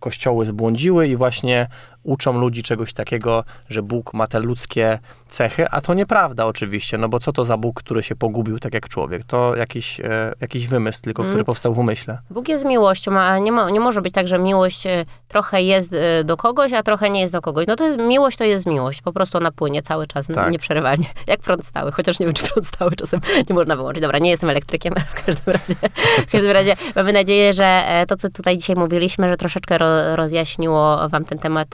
kościoły 0.00 0.46
zbłądziły 0.46 1.08
i 1.08 1.16
właśnie 1.16 1.68
uczą 2.02 2.40
ludzi 2.40 2.62
czegoś 2.62 2.92
takiego, 2.92 3.44
że 3.68 3.82
Bóg 3.82 4.14
ma 4.14 4.26
te 4.26 4.40
ludzkie 4.40 4.98
cechy, 5.28 5.68
a 5.70 5.80
to 5.80 5.94
nieprawda 5.94 6.46
oczywiście, 6.46 6.98
no 6.98 7.08
bo 7.08 7.20
co 7.20 7.32
to 7.32 7.44
za 7.44 7.56
Bóg, 7.56 7.82
który 7.82 8.02
się 8.02 8.16
pogubił 8.16 8.58
tak 8.58 8.74
jak 8.74 8.88
człowiek? 8.88 9.24
To 9.24 9.56
jakiś, 9.56 10.00
e, 10.00 10.34
jakiś 10.40 10.68
wymysł 10.68 11.02
tylko, 11.02 11.22
który 11.22 11.34
mm. 11.34 11.44
powstał 11.44 11.74
w 11.74 11.78
umyśle. 11.78 12.18
Bóg 12.30 12.48
jest 12.48 12.64
miłością, 12.64 13.18
a 13.18 13.38
nie, 13.38 13.52
mo, 13.52 13.70
nie 13.70 13.80
może 13.80 14.02
być 14.02 14.14
tak, 14.14 14.28
że 14.28 14.38
miłość 14.38 14.86
e, 14.86 15.04
trochę 15.28 15.62
jest 15.62 15.94
e, 15.94 16.24
do 16.24 16.36
kogoś, 16.36 16.72
a 16.72 16.82
trochę 16.82 17.10
nie 17.10 17.20
jest 17.20 17.32
do 17.32 17.40
kogoś. 17.40 17.66
No 17.66 17.76
to 17.76 17.86
jest 17.86 17.98
miłość, 17.98 18.38
to 18.38 18.44
jest 18.44 18.66
miłość. 18.66 19.02
Po 19.02 19.12
prostu 19.12 19.38
ona 19.38 19.50
płynie 19.50 19.82
cały 19.82 20.06
czas, 20.06 20.26
tak. 20.26 20.50
nieprzerywalnie. 20.50 21.06
Jak 21.26 21.40
prąd 21.40 21.66
stały, 21.66 21.92
chociaż 21.92 22.20
nie 22.20 22.26
wiem, 22.26 22.34
czy 22.34 22.42
prąd 22.48 22.66
stały 22.66 22.96
czasem 22.96 23.20
nie 23.48 23.54
można 23.54 23.76
wyłączyć. 23.76 24.02
Dobra, 24.02 24.18
nie 24.18 24.30
jestem 24.30 24.50
elektrykiem, 24.50 24.94
w 25.14 25.24
każdym 25.24 25.54
razie, 25.54 25.74
w 26.26 26.30
każdym 26.30 26.50
razie 26.50 26.76
mamy 26.96 27.12
nadzieję, 27.12 27.52
że 27.52 27.64
e, 27.64 28.06
to, 28.06 28.16
co 28.16 28.30
tutaj 28.30 28.58
dzisiaj 28.58 28.76
mówiliśmy, 28.76 29.28
że 29.28 29.36
troszeczkę 29.36 29.78
ro, 29.78 30.16
rozjaśniło 30.16 31.08
wam 31.08 31.24
ten 31.24 31.38
temat 31.38 31.68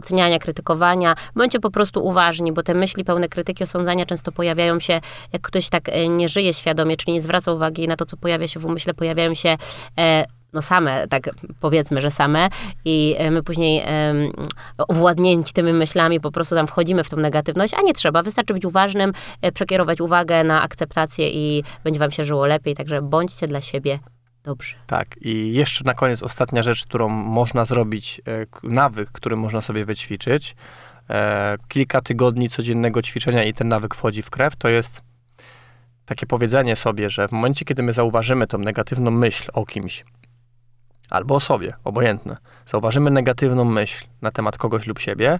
oceniania, 0.00 0.38
krytykowania. 0.38 1.14
Bądźcie 1.36 1.60
po 1.60 1.70
prostu 1.70 2.06
uważni, 2.06 2.52
bo 2.52 2.62
te 2.62 2.74
myśli 2.74 3.04
pełne 3.04 3.28
krytyki, 3.28 3.64
osądzania 3.64 4.06
często 4.06 4.32
pojawiają 4.32 4.80
się, 4.80 5.00
jak 5.32 5.42
ktoś 5.42 5.68
tak 5.68 5.88
e, 5.88 6.08
nie 6.08 6.28
żyje 6.28 6.54
świadomie, 6.54 6.96
czyli 6.96 7.12
nie 7.12 7.22
zwraca 7.22 7.52
uwagi 7.52 7.88
na 7.88 7.96
to, 7.96 8.06
co 8.06 8.16
pojawia 8.16 8.48
się 8.48 8.60
w 8.60 8.66
umyśle, 8.66 8.94
pojawiają 8.94 9.34
się 9.34 9.56
e, 9.98 10.24
no 10.52 10.62
same, 10.62 11.08
tak 11.08 11.30
powiedzmy, 11.60 12.02
że 12.02 12.10
same 12.10 12.48
i 12.84 13.14
e, 13.18 13.30
my 13.30 13.42
później 13.42 13.82
um, 13.86 14.50
owładnięci 14.88 15.52
tymi 15.52 15.72
myślami 15.72 16.20
po 16.20 16.30
prostu 16.30 16.54
tam 16.54 16.66
wchodzimy 16.66 17.04
w 17.04 17.10
tą 17.10 17.16
negatywność, 17.16 17.74
a 17.74 17.82
nie 17.82 17.94
trzeba, 17.94 18.22
wystarczy 18.22 18.54
być 18.54 18.64
uważnym, 18.64 19.12
przekierować 19.54 20.00
uwagę 20.00 20.44
na 20.44 20.62
akceptację 20.62 21.30
i 21.30 21.64
będzie 21.84 22.00
wam 22.00 22.10
się 22.10 22.24
żyło 22.24 22.46
lepiej, 22.46 22.74
także 22.74 23.02
bądźcie 23.02 23.48
dla 23.48 23.60
siebie 23.60 23.98
Dobrze. 24.44 24.74
Tak, 24.86 25.16
i 25.20 25.52
jeszcze 25.52 25.84
na 25.84 25.94
koniec 25.94 26.22
ostatnia 26.22 26.62
rzecz, 26.62 26.86
którą 26.86 27.08
można 27.08 27.64
zrobić, 27.64 28.20
e, 28.26 28.46
nawyk, 28.62 29.10
który 29.10 29.36
można 29.36 29.60
sobie 29.60 29.84
wyćwiczyć. 29.84 30.56
E, 31.10 31.56
kilka 31.68 32.00
tygodni 32.00 32.48
codziennego 32.48 33.02
ćwiczenia 33.02 33.44
i 33.44 33.52
ten 33.52 33.68
nawyk 33.68 33.94
wchodzi 33.94 34.22
w 34.22 34.30
krew, 34.30 34.56
to 34.56 34.68
jest 34.68 35.02
takie 36.06 36.26
powiedzenie 36.26 36.76
sobie, 36.76 37.10
że 37.10 37.28
w 37.28 37.32
momencie, 37.32 37.64
kiedy 37.64 37.82
my 37.82 37.92
zauważymy 37.92 38.46
tą 38.46 38.58
negatywną 38.58 39.10
myśl 39.10 39.50
o 39.54 39.66
kimś, 39.66 40.04
albo 41.10 41.34
o 41.34 41.40
sobie, 41.40 41.72
obojętne, 41.84 42.36
zauważymy 42.66 43.10
negatywną 43.10 43.64
myśl 43.64 44.04
na 44.22 44.30
temat 44.30 44.58
kogoś 44.58 44.86
lub 44.86 44.98
siebie, 44.98 45.38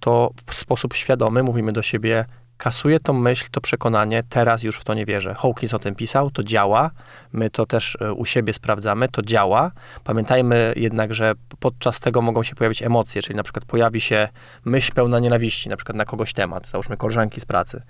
to 0.00 0.30
w 0.46 0.54
sposób 0.54 0.94
świadomy 0.94 1.42
mówimy 1.42 1.72
do 1.72 1.82
siebie, 1.82 2.24
kasuję 2.62 3.00
tą 3.00 3.12
myśl, 3.12 3.46
to 3.50 3.60
przekonanie, 3.60 4.22
teraz 4.28 4.62
już 4.62 4.78
w 4.78 4.84
to 4.84 4.94
nie 4.94 5.06
wierzę. 5.06 5.34
Hawkins 5.34 5.74
o 5.74 5.78
tym 5.78 5.94
pisał, 5.94 6.30
to 6.30 6.44
działa, 6.44 6.90
my 7.32 7.50
to 7.50 7.66
też 7.66 7.98
e, 8.00 8.12
u 8.12 8.24
siebie 8.24 8.52
sprawdzamy, 8.52 9.08
to 9.08 9.22
działa. 9.22 9.70
Pamiętajmy 10.04 10.72
jednak, 10.76 11.14
że 11.14 11.32
podczas 11.60 12.00
tego 12.00 12.22
mogą 12.22 12.42
się 12.42 12.54
pojawić 12.54 12.82
emocje, 12.82 13.22
czyli 13.22 13.36
na 13.36 13.42
przykład 13.42 13.64
pojawi 13.64 14.00
się 14.00 14.28
myśl 14.64 14.92
pełna 14.92 15.18
nienawiści, 15.18 15.68
na 15.68 15.76
przykład 15.76 15.96
na 15.96 16.04
kogoś 16.04 16.32
temat, 16.32 16.66
załóżmy 16.66 16.96
koleżanki 16.96 17.40
z 17.40 17.44
pracy. 17.44 17.82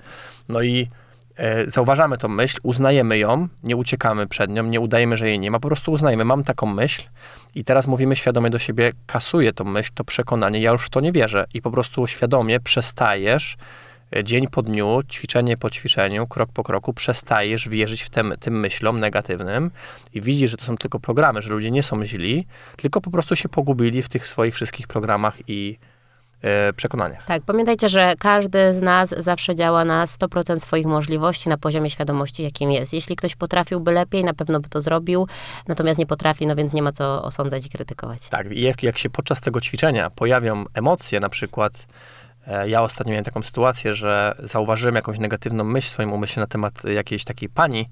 No 0.48 0.62
i 0.62 0.88
e, 1.36 1.70
zauważamy 1.70 2.18
tą 2.18 2.28
myśl, 2.28 2.58
uznajemy 2.62 3.18
ją, 3.18 3.48
nie 3.62 3.76
uciekamy 3.76 4.26
przed 4.26 4.50
nią, 4.50 4.62
nie 4.62 4.80
udajemy, 4.80 5.16
że 5.16 5.28
jej 5.28 5.38
nie 5.38 5.50
ma, 5.50 5.60
po 5.60 5.68
prostu 5.68 5.92
uznajemy, 5.92 6.24
mam 6.24 6.44
taką 6.44 6.66
myśl 6.66 7.02
i 7.54 7.64
teraz 7.64 7.86
mówimy 7.86 8.16
świadomie 8.16 8.50
do 8.50 8.58
siebie, 8.58 8.92
kasuję 9.06 9.52
tą 9.52 9.64
myśl, 9.64 9.90
to 9.94 10.04
przekonanie, 10.04 10.60
ja 10.60 10.70
już 10.70 10.86
w 10.86 10.90
to 10.90 11.00
nie 11.00 11.12
wierzę 11.12 11.44
i 11.54 11.62
po 11.62 11.70
prostu 11.70 12.06
świadomie 12.06 12.60
przestajesz 12.60 13.56
dzień 14.24 14.48
po 14.48 14.62
dniu, 14.62 15.02
ćwiczenie 15.10 15.56
po 15.56 15.70
ćwiczeniu, 15.70 16.26
krok 16.26 16.52
po 16.52 16.62
kroku 16.62 16.92
przestajesz 16.92 17.68
wierzyć 17.68 18.02
w 18.02 18.10
tym, 18.10 18.34
tym 18.40 18.60
myślom 18.60 19.00
negatywnym 19.00 19.70
i 20.14 20.20
widzisz, 20.20 20.50
że 20.50 20.56
to 20.56 20.64
są 20.64 20.76
tylko 20.76 21.00
programy, 21.00 21.42
że 21.42 21.50
ludzie 21.50 21.70
nie 21.70 21.82
są 21.82 22.04
źli, 22.04 22.46
tylko 22.76 23.00
po 23.00 23.10
prostu 23.10 23.36
się 23.36 23.48
pogubili 23.48 24.02
w 24.02 24.08
tych 24.08 24.28
swoich 24.28 24.54
wszystkich 24.54 24.86
programach 24.86 25.38
i 25.48 25.78
e, 26.42 26.72
przekonaniach. 26.72 27.26
Tak, 27.26 27.42
pamiętajcie, 27.42 27.88
że 27.88 28.14
każdy 28.18 28.74
z 28.74 28.82
nas 28.82 29.14
zawsze 29.18 29.54
działa 29.54 29.84
na 29.84 30.06
100% 30.06 30.58
swoich 30.58 30.86
możliwości 30.86 31.48
na 31.48 31.58
poziomie 31.58 31.90
świadomości, 31.90 32.42
jakim 32.42 32.72
jest. 32.72 32.92
Jeśli 32.92 33.16
ktoś 33.16 33.34
potrafiłby 33.34 33.92
lepiej, 33.92 34.24
na 34.24 34.34
pewno 34.34 34.60
by 34.60 34.68
to 34.68 34.80
zrobił, 34.80 35.28
natomiast 35.68 35.98
nie 35.98 36.06
potrafi, 36.06 36.46
no 36.46 36.56
więc 36.56 36.74
nie 36.74 36.82
ma 36.82 36.92
co 36.92 37.24
osądzać 37.24 37.66
i 37.66 37.70
krytykować. 37.70 38.28
Tak, 38.28 38.52
i 38.52 38.60
jak, 38.60 38.82
jak 38.82 38.98
się 38.98 39.10
podczas 39.10 39.40
tego 39.40 39.60
ćwiczenia 39.60 40.10
pojawią 40.10 40.64
emocje, 40.74 41.20
na 41.20 41.28
przykład 41.28 41.86
ja 42.66 42.82
ostatnio 42.82 43.10
miałem 43.10 43.24
taką 43.24 43.42
sytuację, 43.42 43.94
że 43.94 44.34
zauważyłem 44.42 44.94
jakąś 44.94 45.18
negatywną 45.18 45.64
myśl 45.64 45.88
w 45.88 45.90
swoim 45.90 46.12
umyśle 46.12 46.40
na 46.40 46.46
temat 46.46 46.84
jakiejś 46.84 47.24
takiej 47.24 47.48
pani 47.48 47.88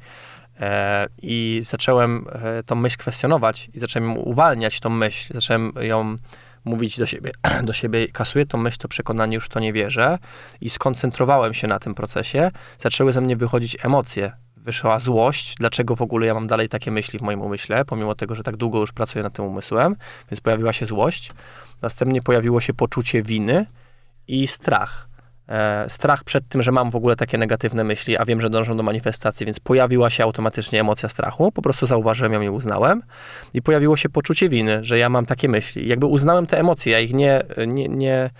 e, 0.61 1.07
i 1.23 1.61
zacząłem 1.65 2.27
e, 2.33 2.63
tą 2.63 2.75
myśl 2.75 2.97
kwestionować 2.97 3.71
i 3.75 3.79
zacząłem 3.79 4.19
uwalniać 4.19 4.81
tą 4.81 4.91
myśl, 4.91 5.35
zacząłem 5.35 5.73
ją 5.81 6.17
mówić 6.65 6.99
do 6.99 7.07
siebie, 7.07 7.31
do 7.63 7.73
siebie, 7.73 8.09
kasuję 8.09 8.47
tą 8.47 8.59
myśl, 8.59 8.79
to 8.79 8.89
przekonanie, 8.89 9.35
już 9.35 9.49
to 9.49 9.61
nie 9.61 9.73
wierzę. 9.73 10.19
I 10.61 10.71
skoncentrowałem 10.71 11.55
się 11.55 11.69
na 11.69 11.79
tym 11.79 11.95
procesie, 11.95 12.51
zaczęły 12.79 13.13
ze 13.13 13.21
mnie 13.21 13.37
wychodzić 13.37 13.77
emocje, 13.85 14.33
wyszła 14.57 14.99
złość, 14.99 15.55
dlaczego 15.59 15.97
w 15.97 16.03
ogóle 16.03 16.27
ja 16.27 16.35
mam 16.35 16.47
dalej 16.47 16.69
takie 16.69 16.91
myśli 16.91 17.19
w 17.19 17.23
moim 17.23 17.41
umyśle, 17.41 17.85
pomimo 17.85 18.15
tego, 18.15 18.35
że 18.35 18.43
tak 18.43 18.57
długo 18.57 18.79
już 18.79 18.93
pracuję 18.93 19.23
nad 19.23 19.33
tym 19.33 19.45
umysłem, 19.45 19.97
więc 20.31 20.41
pojawiła 20.41 20.73
się 20.73 20.87
złość. 20.87 21.33
Następnie 21.83 22.23
pojawiło 22.23 22.61
się 22.61 22.75
poczucie 22.75 23.23
winy 23.23 23.67
i 24.31 24.47
strach. 24.47 25.11
E, 25.49 25.85
strach 25.89 26.25
przed 26.25 26.49
tym, 26.49 26.63
że 26.63 26.73
mam 26.73 26.91
w 26.91 26.97
ogóle 26.97 27.17
takie 27.17 27.39
negatywne 27.39 27.85
myśli, 27.85 28.17
a 28.17 28.25
wiem, 28.25 28.41
że 28.41 28.51
dążą 28.51 28.77
do 28.77 28.83
manifestacji, 28.83 29.47
więc 29.47 29.61
pojawiła 29.61 30.11
się 30.11 30.25
automatycznie 30.25 30.81
emocja 30.81 31.09
strachu, 31.09 31.53
po 31.53 31.63
prostu 31.63 31.87
zauważyłem 31.87 32.33
ją 32.33 32.41
i 32.41 32.49
uznałem. 32.49 33.03
I 33.55 33.63
pojawiło 33.63 33.97
się 33.97 34.09
poczucie 34.09 34.49
winy, 34.49 34.85
że 34.85 34.99
ja 34.99 35.09
mam 35.09 35.27
takie 35.27 35.49
myśli. 35.49 35.89
Jakby 35.89 36.07
uznałem 36.07 36.47
te 36.47 36.59
emocje, 36.59 36.93
ja 36.93 37.01
ich 37.01 37.15
nie, 37.15 37.43
nie, 37.67 37.89
nie 37.89 38.31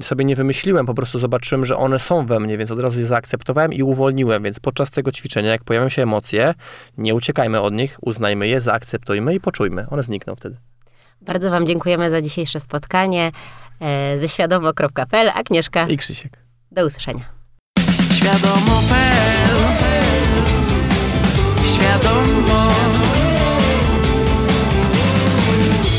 sobie 0.00 0.24
nie 0.24 0.36
wymyśliłem, 0.36 0.86
po 0.86 0.94
prostu 0.94 1.18
zobaczyłem, 1.18 1.64
że 1.64 1.76
one 1.76 1.98
są 1.98 2.26
we 2.26 2.40
mnie, 2.40 2.58
więc 2.58 2.70
od 2.70 2.80
razu 2.80 2.98
je 2.98 3.06
zaakceptowałem 3.06 3.72
i 3.72 3.82
uwolniłem. 3.82 4.42
Więc 4.42 4.60
podczas 4.60 4.90
tego 4.90 5.12
ćwiczenia, 5.12 5.50
jak 5.50 5.64
pojawią 5.64 5.88
się 5.88 6.02
emocje, 6.02 6.54
nie 6.98 7.14
uciekajmy 7.14 7.60
od 7.60 7.74
nich, 7.74 7.98
uznajmy 8.02 8.48
je, 8.48 8.60
zaakceptujmy 8.60 9.34
i 9.34 9.40
poczujmy. 9.40 9.86
One 9.90 10.02
znikną 10.02 10.36
wtedy. 10.36 10.56
Bardzo 11.20 11.50
Wam 11.50 11.66
dziękujemy 11.66 12.10
za 12.10 12.22
dzisiejsze 12.22 12.60
spotkanie 12.60 13.32
ze 14.20 14.28
świadomo.pl. 14.28 15.30
Agnieszka. 15.34 15.86
I 15.88 15.96
Krzysiek. 15.96 16.32
Do 16.72 16.86
usłyszenia. 16.86 17.24
Świadomo.pl 18.12 19.24
Świadomo 21.64 22.93